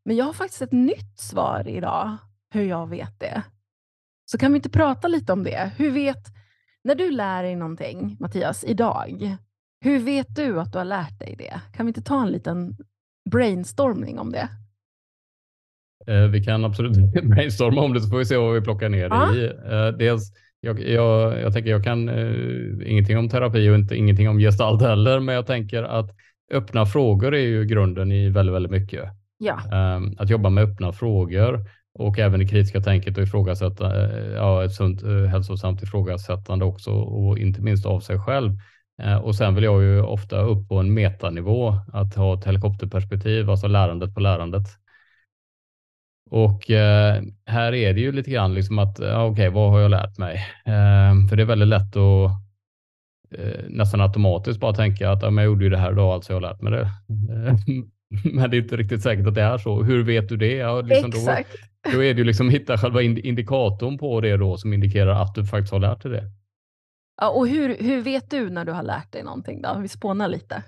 Men 0.04 0.16
jag 0.16 0.24
har 0.24 0.32
faktiskt 0.32 0.62
ett 0.62 0.72
nytt 0.72 1.20
svar 1.20 1.68
idag, 1.68 2.16
hur 2.50 2.64
jag 2.64 2.88
vet 2.88 3.20
det. 3.20 3.42
Så 4.30 4.38
kan 4.38 4.52
vi 4.52 4.56
inte 4.56 4.70
prata 4.70 5.08
lite 5.08 5.32
om 5.32 5.44
det? 5.44 5.72
Hur 5.76 5.90
vet, 5.90 6.26
när 6.88 6.94
du 6.94 7.10
lär 7.10 7.42
dig 7.42 7.56
någonting, 7.56 8.16
Mattias, 8.20 8.64
idag, 8.64 9.36
hur 9.80 9.98
vet 9.98 10.36
du 10.36 10.60
att 10.60 10.72
du 10.72 10.78
har 10.78 10.84
lärt 10.84 11.18
dig 11.18 11.34
det? 11.38 11.60
Kan 11.76 11.86
vi 11.86 11.90
inte 11.90 12.02
ta 12.02 12.22
en 12.22 12.32
liten 12.32 12.76
brainstorming 13.30 14.18
om 14.18 14.32
det? 14.32 14.48
Eh, 16.06 16.28
vi 16.30 16.44
kan 16.44 16.64
absolut 16.64 17.12
brainstorma 17.22 17.80
om 17.80 17.92
det 17.92 18.00
så 18.00 18.08
får 18.08 18.18
vi 18.18 18.24
se 18.24 18.36
vad 18.36 18.54
vi 18.54 18.60
plockar 18.60 18.88
ner 18.88 19.08
ja. 19.08 19.34
i. 19.34 19.44
Eh, 19.44 19.98
dels, 19.98 20.32
jag, 20.60 20.80
jag, 20.80 21.40
jag 21.40 21.52
tänker 21.52 21.70
jag 21.70 21.84
kan 21.84 22.08
uh, 22.08 22.90
ingenting 22.90 23.18
om 23.18 23.28
terapi 23.28 23.70
och 23.70 23.74
inte, 23.74 23.96
ingenting 23.96 24.28
om 24.28 24.38
gestalt 24.38 24.82
heller, 24.82 25.20
men 25.20 25.34
jag 25.34 25.46
tänker 25.46 25.82
att 25.82 26.10
öppna 26.52 26.86
frågor 26.86 27.34
är 27.34 27.46
ju 27.46 27.64
grunden 27.64 28.12
i 28.12 28.28
väldigt, 28.30 28.54
väldigt 28.54 28.72
mycket. 28.72 29.04
Ja. 29.38 29.60
Ehm, 29.72 30.14
att 30.18 30.30
jobba 30.30 30.50
med 30.50 30.64
öppna 30.64 30.92
frågor 30.92 31.60
och 31.98 32.18
även 32.18 32.40
det 32.40 32.46
kritiska 32.46 32.80
tänket 32.80 33.16
och 33.16 33.22
ifrågasätta, 33.22 34.04
eh, 34.04 34.26
ja, 34.26 34.64
ett 34.64 34.74
sunt 34.74 35.02
eh, 35.02 35.24
hälsosamt 35.24 35.82
ifrågasättande 35.82 36.64
också 36.64 36.90
och 36.90 37.38
inte 37.38 37.60
minst 37.60 37.86
av 37.86 38.00
sig 38.00 38.18
själv. 38.18 38.52
Eh, 39.02 39.16
och 39.16 39.34
sen 39.34 39.54
vill 39.54 39.64
jag 39.64 39.82
ju 39.82 40.02
ofta 40.02 40.40
upp 40.40 40.68
på 40.68 40.78
en 40.78 40.94
metanivå, 40.94 41.74
att 41.92 42.14
ha 42.14 42.34
ett 42.38 42.44
helikopterperspektiv, 42.44 43.50
alltså 43.50 43.66
lärandet 43.66 44.14
på 44.14 44.20
lärandet. 44.20 44.66
Och 46.30 46.70
eh, 46.70 47.22
här 47.46 47.74
är 47.74 47.94
det 47.94 48.00
ju 48.00 48.12
lite 48.12 48.30
grann 48.30 48.54
liksom 48.54 48.78
att, 48.78 48.98
ja, 48.98 49.24
okej, 49.24 49.32
okay, 49.32 49.48
vad 49.48 49.70
har 49.70 49.80
jag 49.80 49.90
lärt 49.90 50.18
mig? 50.18 50.34
Eh, 50.66 51.28
för 51.28 51.36
det 51.36 51.42
är 51.42 51.46
väldigt 51.46 51.68
lätt 51.68 51.96
att 51.96 52.30
eh, 53.38 53.64
nästan 53.68 54.00
automatiskt 54.00 54.60
bara 54.60 54.72
tänka 54.72 55.10
att 55.10 55.22
ja, 55.22 55.30
men 55.30 55.44
jag 55.44 55.50
gjorde 55.50 55.64
ju 55.64 55.70
det 55.70 55.78
här 55.78 55.92
då, 55.92 56.12
alltså 56.12 56.32
jag 56.32 56.36
har 56.40 56.50
lärt 56.50 56.62
mig 56.62 56.72
det. 56.72 56.90
men 58.34 58.50
det 58.50 58.56
är 58.56 58.62
inte 58.62 58.76
riktigt 58.76 59.02
säkert 59.02 59.26
att 59.26 59.34
det 59.34 59.42
är 59.42 59.58
så. 59.58 59.82
Hur 59.82 60.02
vet 60.02 60.28
du 60.28 60.36
det? 60.36 60.54
Ja, 60.54 60.80
liksom 60.80 61.10
Exakt. 61.10 61.52
Då, 61.52 61.67
då 61.92 62.04
är 62.04 62.14
det 62.14 62.18
ju 62.18 62.24
liksom 62.24 62.50
hitta 62.50 62.78
själva 62.78 63.02
indikatorn 63.02 63.98
på 63.98 64.20
det 64.20 64.36
då 64.36 64.56
som 64.56 64.72
indikerar 64.72 65.22
att 65.22 65.34
du 65.34 65.44
faktiskt 65.44 65.72
har 65.72 65.80
lärt 65.80 66.02
dig 66.02 66.12
det. 66.12 66.30
Ja, 67.20 67.30
och 67.30 67.48
hur, 67.48 67.76
hur 67.80 68.02
vet 68.02 68.30
du 68.30 68.50
när 68.50 68.64
du 68.64 68.72
har 68.72 68.82
lärt 68.82 69.12
dig 69.12 69.22
någonting 69.22 69.62
då? 69.62 69.78
Vi 69.80 69.88
spånar 69.88 70.28
lite. 70.28 70.62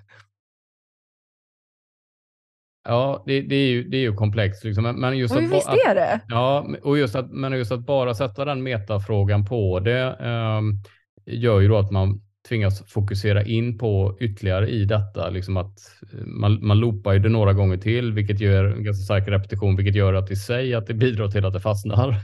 Ja, 2.88 3.22
det, 3.26 3.40
det, 3.42 3.54
är 3.54 3.68
ju, 3.68 3.84
det 3.88 3.96
är 3.96 4.00
ju 4.00 4.14
komplext. 4.14 4.64
Liksom. 4.64 4.84
Men 4.84 5.18
just 5.18 5.34
och 5.34 5.42
att, 5.42 5.50
visst 5.50 5.68
är 5.68 5.94
det. 5.94 6.20
ja, 6.28 6.66
och 6.82 6.98
just 6.98 7.14
att, 7.14 7.30
men 7.30 7.52
just 7.52 7.72
att 7.72 7.86
bara 7.86 8.14
sätta 8.14 8.44
den 8.44 8.62
metafrågan 8.62 9.44
på 9.44 9.80
det 9.80 10.16
um, 10.20 10.82
gör 11.26 11.60
ju 11.60 11.68
då 11.68 11.78
att 11.78 11.90
man 11.90 12.20
tvingas 12.50 12.92
fokusera 12.92 13.44
in 13.44 13.78
på 13.78 14.16
ytterligare 14.20 14.68
i 14.68 14.84
detta. 14.84 15.30
Liksom 15.30 15.56
att 15.56 15.78
man, 16.26 16.66
man 16.66 16.78
loopar 16.78 17.12
ju 17.12 17.18
det 17.18 17.28
några 17.28 17.52
gånger 17.52 17.76
till, 17.76 18.12
vilket 18.12 18.40
gör 18.40 18.64
en 18.64 18.84
ganska 18.84 19.04
stark 19.04 19.28
repetition, 19.28 19.76
vilket 19.76 19.94
gör 19.94 20.14
att 20.14 20.30
i 20.30 20.36
sig 20.36 20.74
att 20.74 20.86
det 20.86 20.94
bidrar 20.94 21.28
till 21.28 21.44
att 21.44 21.52
det 21.52 21.60
fastnar. 21.60 22.16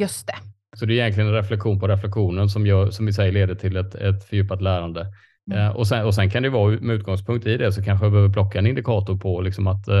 Just 0.00 0.26
det. 0.26 0.36
Så 0.76 0.86
det 0.86 0.94
är 0.94 0.96
egentligen 0.96 1.28
en 1.28 1.34
reflektion 1.34 1.80
på 1.80 1.88
reflektionen 1.88 2.48
som, 2.48 2.66
gör, 2.66 2.90
som 2.90 3.08
i 3.08 3.12
sig 3.12 3.32
leder 3.32 3.54
till 3.54 3.76
ett, 3.76 3.94
ett 3.94 4.24
fördjupat 4.24 4.62
lärande. 4.62 5.06
Mm. 5.50 5.58
Eh, 5.58 5.70
och, 5.70 5.86
sen, 5.86 6.04
och 6.04 6.14
sen 6.14 6.30
kan 6.30 6.42
det 6.42 6.50
vara 6.50 6.80
med 6.80 6.96
utgångspunkt 6.96 7.46
i 7.46 7.56
det 7.56 7.72
så 7.72 7.82
kanske 7.82 8.04
jag 8.04 8.12
behöver 8.12 8.32
plocka 8.32 8.58
en 8.58 8.66
indikator 8.66 9.16
på 9.16 9.40
liksom 9.40 9.66
att 9.66 9.88
eh, 9.88 9.96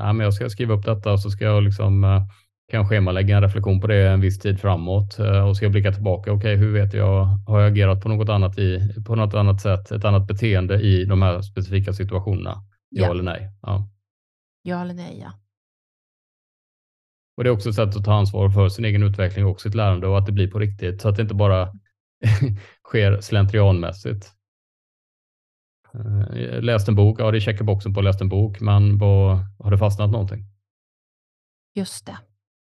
ja, 0.00 0.12
men 0.12 0.24
jag 0.24 0.34
ska 0.34 0.50
skriva 0.50 0.74
upp 0.74 0.84
detta 0.84 1.12
och 1.12 1.20
så 1.20 1.30
ska 1.30 1.44
jag 1.44 1.62
liksom, 1.62 2.04
eh, 2.04 2.22
kan 2.70 2.88
schemalägga 2.88 3.36
en 3.36 3.42
reflektion 3.42 3.80
på 3.80 3.86
det 3.86 4.08
en 4.08 4.20
viss 4.20 4.38
tid 4.38 4.60
framåt 4.60 5.18
eh, 5.18 5.48
och 5.48 5.56
ska 5.56 5.64
jag 5.64 5.72
blicka 5.72 5.92
tillbaka. 5.92 6.32
Okej, 6.32 6.54
okay, 6.54 6.56
hur 6.56 6.72
vet 6.72 6.94
jag? 6.94 7.24
Har 7.24 7.60
jag 7.60 7.72
agerat 7.72 8.02
på 8.02 8.08
något 8.08 8.28
annat 8.28 8.58
i 8.58 8.94
på 9.06 9.14
något 9.14 9.34
annat 9.34 9.60
sätt, 9.60 9.90
ett 9.90 10.04
annat 10.04 10.26
beteende 10.26 10.80
i 10.80 11.04
de 11.04 11.22
här 11.22 11.42
specifika 11.42 11.92
situationerna? 11.92 12.64
Ja, 12.88 13.04
ja. 13.04 13.10
eller 13.10 13.22
nej? 13.22 13.50
Ja. 13.62 13.88
ja 14.62 14.82
eller 14.82 14.94
nej, 14.94 15.18
ja. 15.20 15.32
Och 17.36 17.44
det 17.44 17.50
är 17.50 17.52
också 17.52 17.68
ett 17.68 17.74
sätt 17.74 17.96
att 17.96 18.04
ta 18.04 18.14
ansvar 18.14 18.50
för 18.50 18.68
sin 18.68 18.84
egen 18.84 19.02
utveckling 19.02 19.46
och 19.46 19.60
sitt 19.60 19.74
lärande 19.74 20.06
och 20.06 20.18
att 20.18 20.26
det 20.26 20.32
blir 20.32 20.50
på 20.50 20.58
riktigt 20.58 21.00
så 21.00 21.08
att 21.08 21.16
det 21.16 21.22
inte 21.22 21.34
bara 21.34 21.72
sker 22.88 23.20
slentrianmässigt. 23.20 24.32
Uh, 25.94 26.60
läst 26.60 26.88
en 26.88 26.94
bok, 26.94 27.20
ja 27.20 27.30
det 27.30 27.40
checkar 27.40 27.64
boxen 27.64 27.94
på 27.94 28.00
läst 28.00 28.20
en 28.20 28.28
bok, 28.28 28.60
men 28.60 28.98
vad, 28.98 29.38
har 29.58 29.70
det 29.70 29.78
fastnat 29.78 30.10
någonting? 30.10 30.44
Just 31.74 32.06
det. 32.06 32.18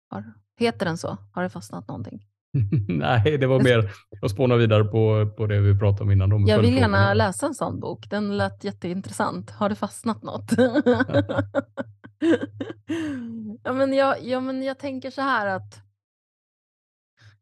Har, 0.09 0.33
heter 0.57 0.85
den 0.85 0.97
så? 0.97 1.17
Har 1.31 1.43
det 1.43 1.49
fastnat 1.49 1.87
någonting? 1.87 2.21
Nej, 2.87 3.37
det 3.37 3.47
var 3.47 3.59
mer 3.59 3.91
att 4.21 4.31
spåna 4.31 4.55
vidare 4.55 4.83
på, 4.83 5.31
på 5.37 5.47
det 5.47 5.59
vi 5.59 5.79
pratade 5.79 6.03
om 6.03 6.11
innan. 6.11 6.29
De 6.29 6.45
jag 6.45 6.61
vill 6.61 6.77
gärna 6.77 7.13
läsa 7.13 7.45
en 7.45 7.53
sån 7.53 7.79
bok. 7.79 8.09
Den 8.09 8.37
lät 8.37 8.63
jätteintressant. 8.63 9.51
Har 9.51 9.69
det 9.69 9.75
fastnat 9.75 10.23
något? 10.23 10.51
ja, 13.63 13.73
men 13.73 13.93
jag, 13.93 14.23
ja, 14.23 14.39
men 14.39 14.63
jag 14.63 14.79
tänker 14.79 15.11
så 15.11 15.21
här 15.21 15.47
att 15.47 15.87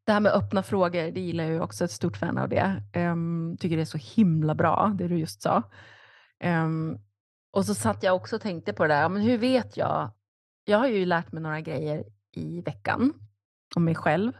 det 0.05 0.11
här 0.11 0.19
med 0.19 0.31
öppna 0.31 0.63
frågor, 0.63 1.11
det 1.11 1.19
gillar 1.19 1.43
jag 1.43 1.63
också, 1.63 1.85
ett 1.85 1.91
stort 1.91 2.17
fan 2.17 2.37
av 2.37 2.49
det. 2.49 2.83
Um, 2.95 3.57
tycker 3.57 3.75
det 3.75 3.83
är 3.83 3.85
så 3.85 4.15
himla 4.15 4.55
bra, 4.55 4.91
det 4.97 5.07
du 5.07 5.17
just 5.17 5.41
sa. 5.41 5.63
Um, 6.43 6.99
och 7.51 7.65
så 7.65 7.75
satt 7.75 8.03
jag 8.03 8.15
också 8.15 8.35
och 8.35 8.41
tänkte 8.41 8.73
på 8.73 8.83
det 8.83 8.93
där, 8.93 9.09
men 9.09 9.21
hur 9.21 9.37
vet 9.37 9.77
jag? 9.77 10.11
Jag 10.65 10.77
har 10.77 10.87
ju 10.87 11.05
lärt 11.05 11.31
mig 11.31 11.43
några 11.43 11.61
grejer 11.61 12.03
i 12.37 12.61
veckan 12.61 13.13
om 13.75 13.85
mig 13.85 13.95
själv. 13.95 14.33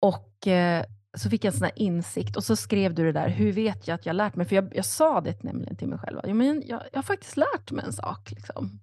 Och 0.00 0.46
eh, 0.46 0.84
så 1.16 1.30
fick 1.30 1.44
jag 1.44 1.52
en 1.52 1.58
sån 1.58 1.64
här 1.64 1.78
insikt 1.78 2.36
och 2.36 2.44
så 2.44 2.56
skrev 2.56 2.94
du 2.94 3.04
det 3.04 3.12
där, 3.12 3.28
hur 3.28 3.52
vet 3.52 3.88
jag 3.88 3.94
att 3.94 4.06
jag 4.06 4.16
lärt 4.16 4.36
mig? 4.36 4.46
För 4.46 4.56
jag, 4.56 4.76
jag 4.76 4.84
sa 4.84 5.20
det 5.20 5.42
nämligen 5.42 5.76
till 5.76 5.88
mig 5.88 5.98
själv, 5.98 6.20
jag, 6.24 6.36
men 6.36 6.62
jag, 6.66 6.82
jag 6.92 6.98
har 6.98 7.02
faktiskt 7.02 7.36
lärt 7.36 7.70
mig 7.70 7.84
en 7.84 7.92
sak 7.92 8.30
liksom, 8.30 8.80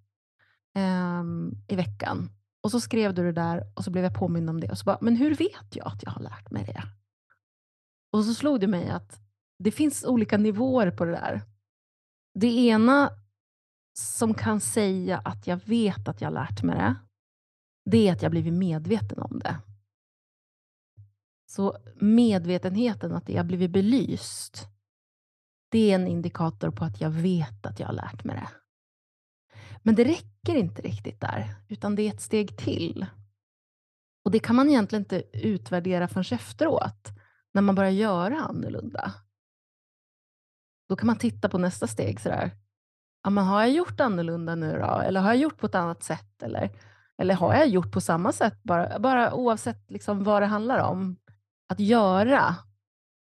eh, 0.75 1.23
i 1.67 1.75
veckan. 1.75 2.29
Och 2.61 2.71
så 2.71 2.79
skrev 2.79 3.13
du 3.13 3.23
det 3.23 3.31
där 3.31 3.63
och 3.75 3.83
så 3.83 3.91
blev 3.91 4.03
jag 4.03 4.13
påmind 4.13 4.49
om 4.49 4.59
det 4.59 4.69
och 4.69 4.77
så 4.77 4.83
bara, 4.83 4.97
men 5.01 5.15
hur 5.15 5.35
vet 5.35 5.75
jag 5.75 5.87
att 5.87 6.03
jag 6.03 6.11
har 6.11 6.21
lärt 6.21 6.51
mig 6.51 6.63
det? 6.63 6.83
Och 8.11 8.25
så 8.25 8.33
slog 8.33 8.59
det 8.59 8.67
mig 8.67 8.89
att 8.89 9.19
det 9.59 9.71
finns 9.71 10.05
olika 10.05 10.37
nivåer 10.37 10.91
på 10.91 11.05
det 11.05 11.11
där. 11.11 11.41
Det 12.33 12.47
ena 12.47 13.09
som 13.99 14.33
kan 14.33 14.59
säga 14.59 15.21
att 15.25 15.47
jag 15.47 15.59
vet 15.65 16.07
att 16.07 16.21
jag 16.21 16.27
har 16.27 16.33
lärt 16.33 16.63
mig 16.63 16.75
det, 16.75 16.95
det 17.85 18.07
är 18.07 18.13
att 18.13 18.21
jag 18.21 18.31
blivit 18.31 18.53
medveten 18.53 19.19
om 19.19 19.39
det. 19.39 19.55
Så 21.45 21.77
medvetenheten 21.95 23.11
att 23.11 23.25
det 23.25 23.37
har 23.37 23.43
blivit 23.43 23.71
belyst, 23.71 24.67
det 25.69 25.91
är 25.91 25.95
en 25.95 26.07
indikator 26.07 26.71
på 26.71 26.85
att 26.85 27.01
jag 27.01 27.09
vet 27.09 27.65
att 27.65 27.79
jag 27.79 27.87
har 27.87 27.93
lärt 27.93 28.23
mig 28.23 28.35
det. 28.35 28.49
Men 29.83 29.95
det 29.95 30.03
räcker 30.03 30.55
inte 30.55 30.81
riktigt 30.81 31.21
där, 31.21 31.55
utan 31.67 31.95
det 31.95 32.01
är 32.01 32.13
ett 32.13 32.21
steg 32.21 32.57
till. 32.57 33.05
Och 34.23 34.31
det 34.31 34.39
kan 34.39 34.55
man 34.55 34.69
egentligen 34.69 35.01
inte 35.01 35.23
utvärdera 35.33 36.07
förrän 36.07 36.37
efteråt, 36.37 37.09
när 37.53 37.61
man 37.61 37.75
börjar 37.75 37.91
göra 37.91 38.39
annorlunda. 38.39 39.13
Då 40.89 40.95
kan 40.95 41.07
man 41.07 41.17
titta 41.17 41.49
på 41.49 41.57
nästa 41.57 41.87
steg 41.87 42.19
sådär. 42.19 42.51
Ja, 43.23 43.29
men 43.29 43.45
har 43.45 43.61
jag 43.61 43.71
gjort 43.71 43.99
annorlunda 43.99 44.55
nu 44.55 44.71
då? 44.71 44.99
Eller 44.99 45.21
har 45.21 45.29
jag 45.29 45.37
gjort 45.37 45.57
på 45.57 45.65
ett 45.65 45.75
annat 45.75 46.03
sätt? 46.03 46.43
Eller, 46.43 46.71
eller 47.19 47.35
har 47.35 47.53
jag 47.53 47.67
gjort 47.67 47.91
på 47.91 48.01
samma 48.01 48.31
sätt? 48.31 48.63
Bara, 48.63 48.99
bara 48.99 49.33
oavsett 49.33 49.91
liksom 49.91 50.23
vad 50.23 50.41
det 50.41 50.45
handlar 50.45 50.79
om. 50.79 51.15
Att 51.69 51.79
göra 51.79 52.55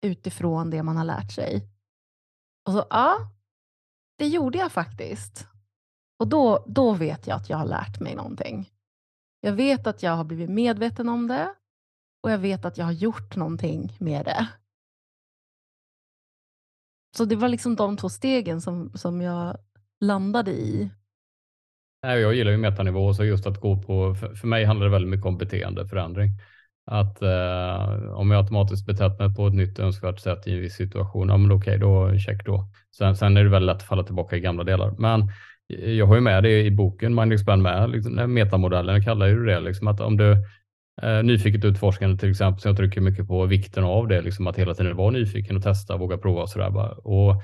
utifrån 0.02 0.70
det 0.70 0.82
man 0.82 0.96
har 0.96 1.04
lärt 1.04 1.32
sig. 1.32 1.68
Och 2.66 2.72
så, 2.72 2.86
ja, 2.90 3.16
det 4.18 4.26
gjorde 4.26 4.58
jag 4.58 4.72
faktiskt. 4.72 5.46
Och 6.18 6.28
då, 6.28 6.64
då 6.66 6.92
vet 6.92 7.26
jag 7.26 7.36
att 7.36 7.50
jag 7.50 7.56
har 7.56 7.66
lärt 7.66 8.00
mig 8.00 8.14
någonting. 8.14 8.70
Jag 9.40 9.52
vet 9.52 9.86
att 9.86 10.02
jag 10.02 10.12
har 10.16 10.24
blivit 10.24 10.50
medveten 10.50 11.08
om 11.08 11.28
det 11.28 11.54
och 12.22 12.30
jag 12.30 12.38
vet 12.38 12.64
att 12.64 12.78
jag 12.78 12.84
har 12.84 12.92
gjort 12.92 13.36
någonting 13.36 13.96
med 14.00 14.24
det. 14.24 14.48
Så 17.16 17.24
det 17.24 17.36
var 17.36 17.48
liksom 17.48 17.76
de 17.76 17.96
två 17.96 18.08
stegen 18.08 18.60
som, 18.60 18.92
som 18.98 19.20
jag 19.20 19.56
landade 20.00 20.52
i. 20.52 20.90
Jag 22.14 22.34
gillar 22.34 22.50
ju 22.50 22.56
metanivå, 22.56 23.14
så 23.14 23.24
just 23.24 23.46
att 23.46 23.60
gå 23.60 23.76
på, 23.82 24.14
för 24.14 24.46
mig 24.46 24.64
handlar 24.64 24.86
det 24.86 24.92
väldigt 24.92 25.10
mycket 25.10 25.26
om 25.26 25.38
beteendeförändring. 25.38 26.30
Att 26.86 27.22
eh, 27.22 28.12
om 28.12 28.30
jag 28.30 28.38
automatiskt 28.42 28.86
betett 28.86 29.18
mig 29.18 29.34
på 29.34 29.46
ett 29.46 29.54
nytt 29.54 29.78
önskvärt 29.78 30.20
sätt 30.20 30.46
i 30.46 30.54
en 30.54 30.60
viss 30.60 30.74
situation, 30.74 31.28
ja 31.28 31.36
men 31.36 31.52
okej, 31.52 31.78
då 31.78 32.18
check 32.18 32.44
då. 32.44 32.68
Sen, 32.98 33.16
sen 33.16 33.36
är 33.36 33.44
det 33.44 33.50
väldigt 33.50 33.66
lätt 33.66 33.76
att 33.76 33.82
falla 33.82 34.02
tillbaka 34.02 34.36
i 34.36 34.40
gamla 34.40 34.64
delar. 34.64 34.94
Men 34.98 35.20
eh, 35.74 35.90
jag 35.90 36.06
har 36.06 36.14
ju 36.14 36.20
med 36.20 36.42
det 36.42 36.62
i 36.62 36.70
boken 36.70 37.14
Mind 37.14 37.32
Expand 37.32 37.62
med, 37.62 37.90
liksom, 37.90 38.34
metamodellen, 38.34 38.94
jag 38.94 39.04
kallar 39.04 39.26
ju 39.26 39.44
det, 39.44 39.60
liksom, 39.60 39.88
att 39.88 40.00
om 40.00 40.16
du 40.16 40.32
eh, 41.02 41.22
nyfiket 41.22 41.64
utforskande 41.64 42.18
till 42.18 42.30
exempel, 42.30 42.60
så 42.60 42.68
jag 42.68 42.76
trycker 42.76 43.00
mycket 43.00 43.28
på 43.28 43.46
vikten 43.46 43.84
av 43.84 44.08
det, 44.08 44.22
liksom, 44.22 44.46
att 44.46 44.58
hela 44.58 44.74
tiden 44.74 44.96
vara 44.96 45.10
nyfiken 45.10 45.56
och 45.56 45.62
testa, 45.62 45.96
våga 45.96 46.18
prova 46.18 46.42
och 46.42 46.48
sådär. 46.48 47.06
Och 47.06 47.42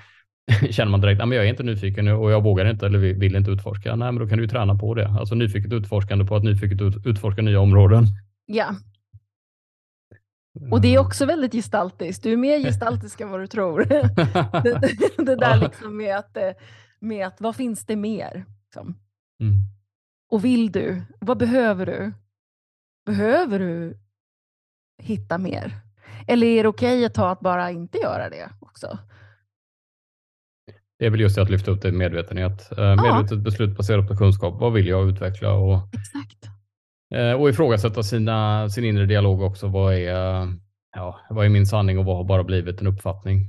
känner 0.70 0.90
man 0.90 1.00
direkt, 1.00 1.20
att 1.20 1.34
jag 1.34 1.44
är 1.44 1.48
inte 1.48 1.62
nyfiken 1.62 2.08
och 2.08 2.30
jag 2.30 2.42
vågar 2.42 2.70
inte 2.70 2.86
eller 2.86 2.98
vill 2.98 3.36
inte 3.36 3.50
utforska, 3.50 3.96
nej 3.96 4.12
men 4.12 4.22
då 4.22 4.28
kan 4.28 4.38
du 4.38 4.48
träna 4.48 4.74
på 4.74 4.94
det. 4.94 5.08
Alltså 5.08 5.34
nyfiket 5.34 5.72
utforskande 5.72 6.24
på 6.24 6.36
att 6.36 6.44
nyfiket 6.44 6.80
ut, 6.80 7.06
utforska 7.06 7.42
nya 7.42 7.60
områden. 7.60 8.04
Ja. 8.46 8.74
Och 10.70 10.80
det 10.80 10.94
är 10.94 10.98
också 10.98 11.26
väldigt 11.26 11.52
gestaltiskt. 11.52 12.22
Du 12.22 12.32
är 12.32 12.36
mer 12.36 12.58
gestaltisk 12.58 13.20
än 13.20 13.30
vad 13.30 13.40
du 13.40 13.46
tror. 13.46 13.84
det, 13.84 14.12
det, 14.62 15.24
det 15.24 15.36
där 15.36 15.56
liksom 15.56 15.96
med 15.96 16.16
att 16.16 16.36
eh, 16.36 16.50
med 17.00 17.26
att 17.26 17.40
vad 17.40 17.56
finns 17.56 17.86
det 17.86 17.96
mer? 17.96 18.44
Liksom. 18.64 18.98
Mm. 19.40 19.54
Och 20.30 20.44
vill 20.44 20.72
du? 20.72 21.02
Vad 21.20 21.38
behöver 21.38 21.86
du? 21.86 22.12
Behöver 23.06 23.58
du 23.58 23.98
hitta 24.98 25.38
mer? 25.38 25.80
Eller 26.26 26.46
är 26.46 26.62
det 26.62 26.68
okej 26.68 26.96
okay 26.96 27.04
ett 27.04 27.14
tag 27.14 27.30
att 27.30 27.40
bara 27.40 27.70
inte 27.70 27.98
göra 27.98 28.30
det 28.30 28.50
också? 28.60 28.98
Det 31.02 31.06
är 31.06 31.10
väl 31.10 31.20
just 31.20 31.36
det 31.36 31.42
att 31.42 31.50
lyfta 31.50 31.70
upp 31.70 31.82
det 31.82 31.92
medvetenhet. 31.92 32.78
Eh, 32.78 33.02
medvetet 33.02 33.38
beslut 33.38 33.76
baserat 33.76 34.08
på 34.08 34.16
kunskap. 34.16 34.60
Vad 34.60 34.72
vill 34.72 34.86
jag 34.86 35.08
utveckla? 35.08 35.52
Och, 35.52 35.88
Exakt. 35.94 36.48
Eh, 37.14 37.32
och 37.32 37.50
ifrågasätta 37.50 38.02
sina, 38.02 38.68
sin 38.68 38.84
inre 38.84 39.06
dialog 39.06 39.42
också. 39.42 39.68
Vad 39.68 39.94
är, 39.94 40.48
ja, 40.92 41.20
vad 41.30 41.44
är 41.44 41.48
min 41.48 41.66
sanning 41.66 41.98
och 41.98 42.04
vad 42.04 42.16
har 42.16 42.24
bara 42.24 42.44
blivit 42.44 42.80
en 42.80 42.86
uppfattning? 42.86 43.46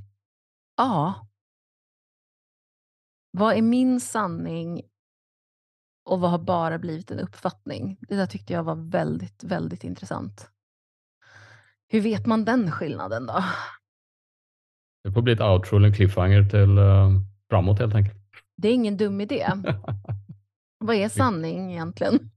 Ja, 0.78 1.28
vad 3.32 3.58
är 3.58 3.62
min 3.62 4.00
sanning 4.00 4.82
och 6.10 6.20
vad 6.20 6.32
har 6.32 6.40
bara 6.40 6.78
blivit 6.80 7.12
en 7.12 7.20
uppfattning? 7.20 7.98
Det 8.02 8.16
där 8.16 8.28
tyckte 8.28 8.54
jag 8.54 8.64
var 8.64 8.76
väldigt, 8.76 9.44
väldigt 9.44 9.84
intressant. 9.84 10.50
Hur 11.88 12.02
vet 12.02 12.26
man 12.26 12.46
den 12.46 12.72
skillnaden 12.72 13.26
då? 13.26 13.44
Det 15.04 15.12
får 15.12 15.22
bli 15.22 15.34
ett 15.34 15.42
outro 15.42 15.78
eller 15.78 15.88
en 15.88 15.96
cliffhanger 15.96 16.44
till 16.44 16.78
framåt 17.50 17.80
helt 17.80 17.96
enkelt. 17.96 18.18
Det 18.58 18.68
är 18.68 18.74
ingen 18.74 18.98
dum 18.98 19.22
idé. 19.22 19.48
vad 20.80 20.96
är 20.96 21.10
sanning 21.10 21.72
egentligen? 21.72 22.32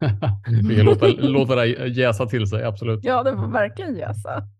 Vi 0.68 0.76
kan 0.76 0.84
låta, 0.84 1.06
låta 1.06 1.54
dig 1.54 1.98
jäsa 1.98 2.26
till 2.26 2.46
sig, 2.46 2.64
absolut. 2.64 3.04
Ja, 3.04 3.22
det 3.22 3.36
får 3.36 3.48
verkligen 3.48 3.96
jäsa. 3.96 4.42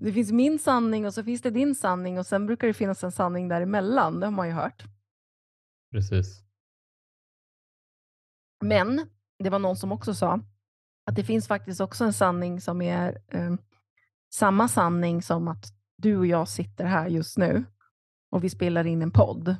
Det 0.00 0.12
finns 0.12 0.32
min 0.32 0.58
sanning 0.58 1.06
och 1.06 1.14
så 1.14 1.24
finns 1.24 1.42
det 1.42 1.50
din 1.50 1.74
sanning 1.74 2.18
och 2.18 2.26
sen 2.26 2.46
brukar 2.46 2.66
det 2.66 2.74
finnas 2.74 3.04
en 3.04 3.12
sanning 3.12 3.48
däremellan. 3.48 4.20
Det 4.20 4.26
har 4.26 4.30
man 4.30 4.48
ju 4.48 4.52
hört. 4.52 4.84
Precis. 5.92 6.44
Men 8.64 9.06
det 9.38 9.50
var 9.50 9.58
någon 9.58 9.76
som 9.76 9.92
också 9.92 10.14
sa 10.14 10.40
att 11.06 11.16
det 11.16 11.24
finns 11.24 11.48
faktiskt 11.48 11.80
också 11.80 12.04
en 12.04 12.12
sanning 12.12 12.60
som 12.60 12.82
är 12.82 13.18
eh, 13.28 13.54
samma 14.34 14.68
sanning 14.68 15.22
som 15.22 15.48
att 15.48 15.64
du 15.96 16.16
och 16.16 16.26
jag 16.26 16.48
sitter 16.48 16.84
här 16.84 17.08
just 17.08 17.38
nu 17.38 17.64
och 18.30 18.44
vi 18.44 18.50
spelar 18.50 18.86
in 18.86 19.02
en 19.02 19.10
podd. 19.10 19.56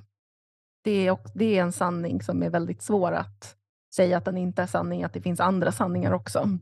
Det 0.85 1.07
är, 1.07 1.19
det 1.35 1.59
är 1.59 1.63
en 1.63 1.73
sanning 1.73 2.23
som 2.23 2.43
är 2.43 2.51
väldigt 2.51 2.83
svår 2.83 3.13
att 3.13 3.57
säga 3.95 4.19
att 4.19 4.25
den 4.25 4.37
inte 4.37 4.63
är 4.63 4.67
sanning, 4.67 5.05
att 5.05 5.13
det 5.13 5.21
finns 5.21 5.41
andra 5.41 5.73
sanningar 5.73 6.13
också. 6.13 6.59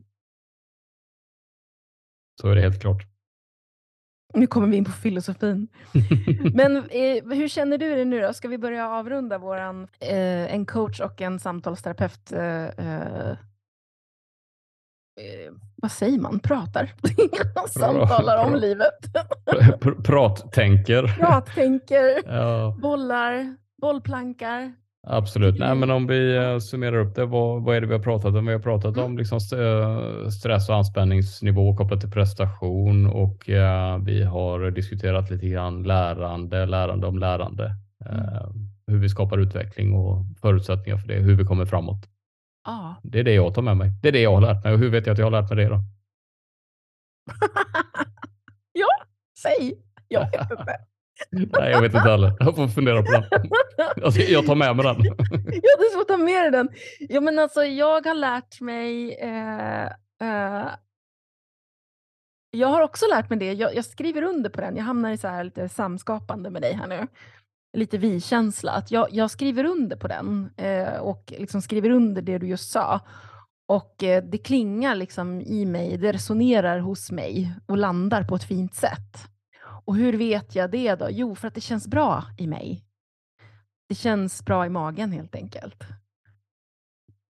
Så 2.41 2.47
är 2.47 2.55
det 2.55 2.61
helt 2.61 2.81
klart. 2.81 3.03
Nu 4.33 4.47
kommer 4.47 4.67
vi 4.67 4.77
in 4.77 4.85
på 4.85 4.91
filosofin. 4.91 5.67
Men 6.53 6.77
eh, 6.77 7.23
hur 7.37 7.47
känner 7.47 7.77
du 7.77 7.95
det 7.95 8.05
nu 8.05 8.21
då? 8.21 8.33
Ska 8.33 8.47
vi 8.47 8.57
börja 8.57 8.89
avrunda 8.89 9.37
våran, 9.37 9.87
eh, 9.99 10.53
en 10.53 10.65
coach 10.65 10.99
och 10.99 11.21
en 11.21 11.39
samtalsterapeut 11.39 12.31
eh, 12.31 13.37
eh, 15.17 15.47
eh 15.47 15.53
vad 15.81 15.91
säger 15.91 16.19
man, 16.19 16.39
pratar, 16.39 16.93
samtalar 17.79 18.45
om 18.45 18.55
livet. 18.55 18.99
Prattänker. 20.03 21.07
Prattänker, 21.19 22.21
ja. 22.35 22.77
bollar, 22.81 23.57
bollplankar. 23.81 24.73
Absolut. 25.09 25.59
Nej, 25.59 25.75
men 25.75 25.91
om 25.91 26.07
vi 26.07 26.35
eh, 26.35 26.57
summerar 26.57 26.97
upp 26.97 27.15
det, 27.15 27.25
vad, 27.25 27.63
vad 27.63 27.75
är 27.75 27.81
det 27.81 27.87
vi 27.87 27.93
har 27.93 28.03
pratat 28.03 28.35
om? 28.35 28.45
Vi 28.45 28.53
har 28.53 28.59
pratat 28.59 28.97
mm. 28.97 29.05
om 29.05 29.17
liksom 29.17 29.39
eh, 29.53 30.29
stress 30.29 30.69
och 30.69 30.75
anspänningsnivå 30.75 31.77
kopplat 31.77 32.01
till 32.01 32.11
prestation 32.11 33.07
och 33.07 33.49
uh, 33.49 33.97
vi 34.05 34.23
har 34.23 34.71
diskuterat 34.71 35.29
lite 35.29 35.47
grann 35.47 35.83
lärande, 35.83 36.65
lärande 36.65 37.07
om 37.07 37.19
lärande. 37.19 37.75
Mm. 38.05 38.19
Uh, 38.19 38.51
hur 38.87 38.97
vi 38.97 39.09
skapar 39.09 39.37
utveckling 39.37 39.93
och 39.93 40.25
förutsättningar 40.41 40.97
för 40.97 41.07
det, 41.07 41.19
hur 41.19 41.35
vi 41.35 41.45
kommer 41.45 41.65
framåt. 41.65 42.07
Ah. 42.69 42.95
Det 43.03 43.19
är 43.19 43.23
det 43.23 43.33
jag 43.33 43.53
tar 43.53 43.61
med 43.61 43.77
mig. 43.77 43.91
Det 44.01 44.07
är 44.07 44.11
det 44.11 44.21
jag 44.21 44.33
har 44.33 44.41
lärt 44.41 44.63
mig 44.63 44.73
och 44.73 44.79
hur 44.79 44.89
vet 44.89 45.05
jag 45.05 45.13
att 45.13 45.19
jag 45.19 45.25
har 45.25 45.31
lärt 45.41 45.49
mig 45.49 45.63
det 45.63 45.69
då? 45.69 45.79
ja, 48.71 48.87
säg. 49.39 49.81
Jag 50.07 50.31
vet 50.31 50.51
inte. 50.51 50.77
Nej, 51.59 51.71
jag 51.71 51.81
vet 51.81 51.93
inte 51.93 52.09
heller. 52.09 52.33
Jag 52.39 52.55
får 52.55 52.67
fundera 52.67 53.03
på 53.03 53.11
den. 53.11 53.23
Alltså, 54.03 54.21
jag 54.21 54.45
tar 54.45 54.55
med 54.55 54.75
mig 54.75 54.85
den. 54.85 55.03
ja, 55.05 55.75
du 55.79 55.89
får 55.93 56.03
ta 56.07 56.17
med 56.17 56.43
dig 56.43 56.51
den. 56.51 56.69
Ja, 56.99 57.21
men 57.21 57.39
alltså, 57.39 57.63
jag 57.63 58.05
har 58.05 58.13
lärt 58.13 58.61
mig... 58.61 59.13
Eh, 59.13 59.85
eh, 60.21 60.67
jag 62.51 62.67
har 62.67 62.81
också 62.81 63.05
lärt 63.05 63.29
mig 63.29 63.39
det. 63.39 63.53
Jag, 63.53 63.75
jag, 63.75 63.85
skriver 63.85 64.21
under 64.21 64.49
på 64.49 64.61
den. 64.61 64.75
Jag 64.75 64.83
hamnar 64.83 65.11
i 65.11 65.17
så 65.17 65.27
här 65.27 65.43
lite 65.43 65.69
samskapande 65.69 66.49
med 66.49 66.61
dig 66.61 66.73
här 66.73 66.87
nu. 66.87 67.07
Lite 67.77 67.97
vi-känsla. 67.97 68.83
jag, 68.89 69.07
jag 69.11 69.31
skriver 69.31 69.63
under 69.63 69.97
på 69.97 70.07
den 70.07 70.49
eh, 70.57 70.97
och 70.99 71.33
liksom 71.37 71.61
skriver 71.61 71.89
under 71.89 72.21
det 72.21 72.37
du 72.37 72.47
just 72.47 72.71
sa. 72.71 72.99
Och 73.67 74.03
eh, 74.03 74.23
det 74.23 74.37
klingar 74.37 74.95
liksom 74.95 75.41
i 75.41 75.65
mig, 75.65 75.97
det 75.97 76.11
resonerar 76.11 76.79
hos 76.79 77.11
mig 77.11 77.53
och 77.65 77.77
landar 77.77 78.23
på 78.23 78.35
ett 78.35 78.43
fint 78.43 78.75
sätt. 78.75 79.29
Och 79.85 79.95
hur 79.95 80.13
vet 80.13 80.55
jag 80.55 80.71
det 80.71 80.95
då? 80.95 81.07
Jo, 81.09 81.35
för 81.35 81.47
att 81.47 81.55
det 81.55 81.61
känns 81.61 81.87
bra 81.87 82.23
i 82.37 82.47
mig. 82.47 82.83
Det 83.89 83.95
känns 83.95 84.45
bra 84.45 84.65
i 84.65 84.69
magen 84.69 85.11
helt 85.11 85.35
enkelt. 85.35 85.83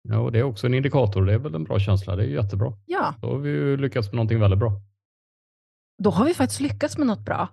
Ja, 0.02 0.20
och 0.20 0.32
det 0.32 0.40
är 0.40 0.44
också 0.44 0.68
en 0.68 0.74
indikator. 0.74 1.26
Det 1.26 1.34
är 1.34 1.38
väl 1.38 1.56
en 1.56 1.64
bra 1.64 1.80
känsla. 1.80 2.16
Det 2.16 2.24
är 2.24 2.28
jättebra. 2.28 2.74
Ja. 2.86 3.16
Då 3.22 3.28
har 3.28 3.38
vi 3.38 3.50
ju 3.50 3.78
lyckats 3.78 4.08
med 4.08 4.16
någonting 4.16 4.40
väldigt 4.40 4.60
bra. 4.60 4.82
Då 5.98 6.10
har 6.10 6.26
vi 6.26 6.34
faktiskt 6.34 6.62
lyckats 6.62 6.98
med 6.98 7.08
något 7.08 7.26
bra. 7.26 7.48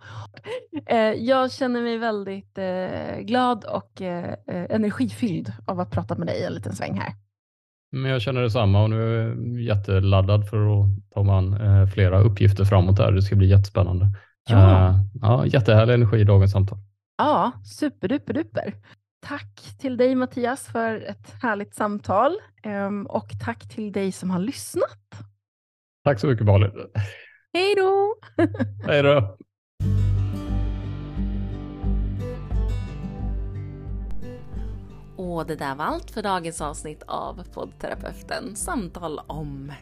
Eh, 0.87 0.99
jag 0.99 1.53
känner 1.53 1.83
mig 1.83 1.99
väldigt 1.99 2.59
eh, 2.59 3.19
glad 3.21 3.65
och 3.65 4.03
eh, 4.03 4.35
energifylld 4.47 5.53
av 5.67 5.81
att 5.81 5.91
prata 5.91 6.15
med 6.15 6.27
dig 6.27 6.45
en 6.45 6.53
liten 6.53 6.77
sväng 6.77 6.99
här. 6.99 7.13
Men 7.93 8.11
jag 8.11 8.23
känner 8.23 8.43
detsamma 8.43 8.83
och 8.83 8.91
nu 8.91 9.03
är 9.03 9.29
jag 9.29 9.61
jätteladdad 9.61 10.49
för 10.49 10.83
att 10.83 10.89
ta 11.15 11.23
man 11.23 11.59
flera 11.95 12.21
uppgifter 12.21 12.65
framåt 12.65 12.99
här. 12.99 13.13
Det 13.13 13.23
ska 13.23 13.37
bli 13.37 13.47
jättespännande. 13.47 14.07
Ja. 14.51 14.95
Ja, 15.21 15.47
jättehärlig 15.47 15.95
energi 15.95 16.21
i 16.21 16.25
dagens 16.25 16.53
samtal. 16.53 16.79
Ja, 17.19 17.53
superduper 17.65 18.45
Tack 19.21 19.61
till 19.79 19.97
dig 19.97 20.15
Mattias 20.15 20.67
för 20.67 21.01
ett 21.01 21.35
härligt 21.43 21.75
samtal 21.75 22.33
um, 22.67 23.07
och 23.07 23.29
tack 23.45 23.69
till 23.69 23.93
dig 23.93 24.13
som 24.13 24.31
har 24.31 24.39
lyssnat. 24.39 25.19
Tack 26.05 26.21
så 26.21 26.27
mycket 26.27 26.47
Malin. 26.47 26.71
Hej 27.53 27.75
då! 27.77 28.15
Hej 28.87 29.03
då! 29.03 29.37
Och 35.17 35.47
det 35.47 35.57
där 35.57 35.75
var 35.75 35.85
allt 35.85 36.11
för 36.11 36.23
dagens 36.23 36.61
avsnitt 36.61 37.03
av 37.07 37.45
poddterapeuten 37.55 38.57
Samtal 38.57 39.21
om. 39.27 39.73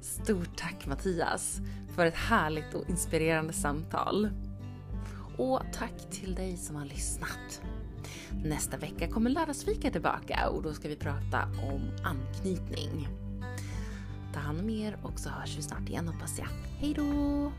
Stort 0.00 0.56
tack 0.56 0.86
Mattias 0.86 1.60
för 1.94 2.06
ett 2.06 2.14
härligt 2.14 2.74
och 2.74 2.90
inspirerande 2.90 3.52
samtal. 3.52 4.28
Och 5.38 5.60
tack 5.72 6.10
till 6.10 6.34
dig 6.34 6.56
som 6.56 6.76
har 6.76 6.84
lyssnat. 6.84 7.62
Nästa 8.44 8.76
vecka 8.76 9.08
kommer 9.08 9.30
Lördagsfika 9.30 9.90
tillbaka 9.90 10.48
och 10.48 10.62
då 10.62 10.72
ska 10.72 10.88
vi 10.88 10.96
prata 10.96 11.42
om 11.72 11.90
anknytning 12.04 13.21
ta 14.32 14.40
hand 14.40 14.60
om 14.60 14.70
er 14.70 14.96
och 15.02 15.20
så 15.20 15.28
hörs 15.28 15.56
vi 15.58 15.62
snart 15.62 15.88
igen 15.88 16.08
hoppas 16.08 16.38
jag. 16.38 16.48
Hejdå! 16.80 17.52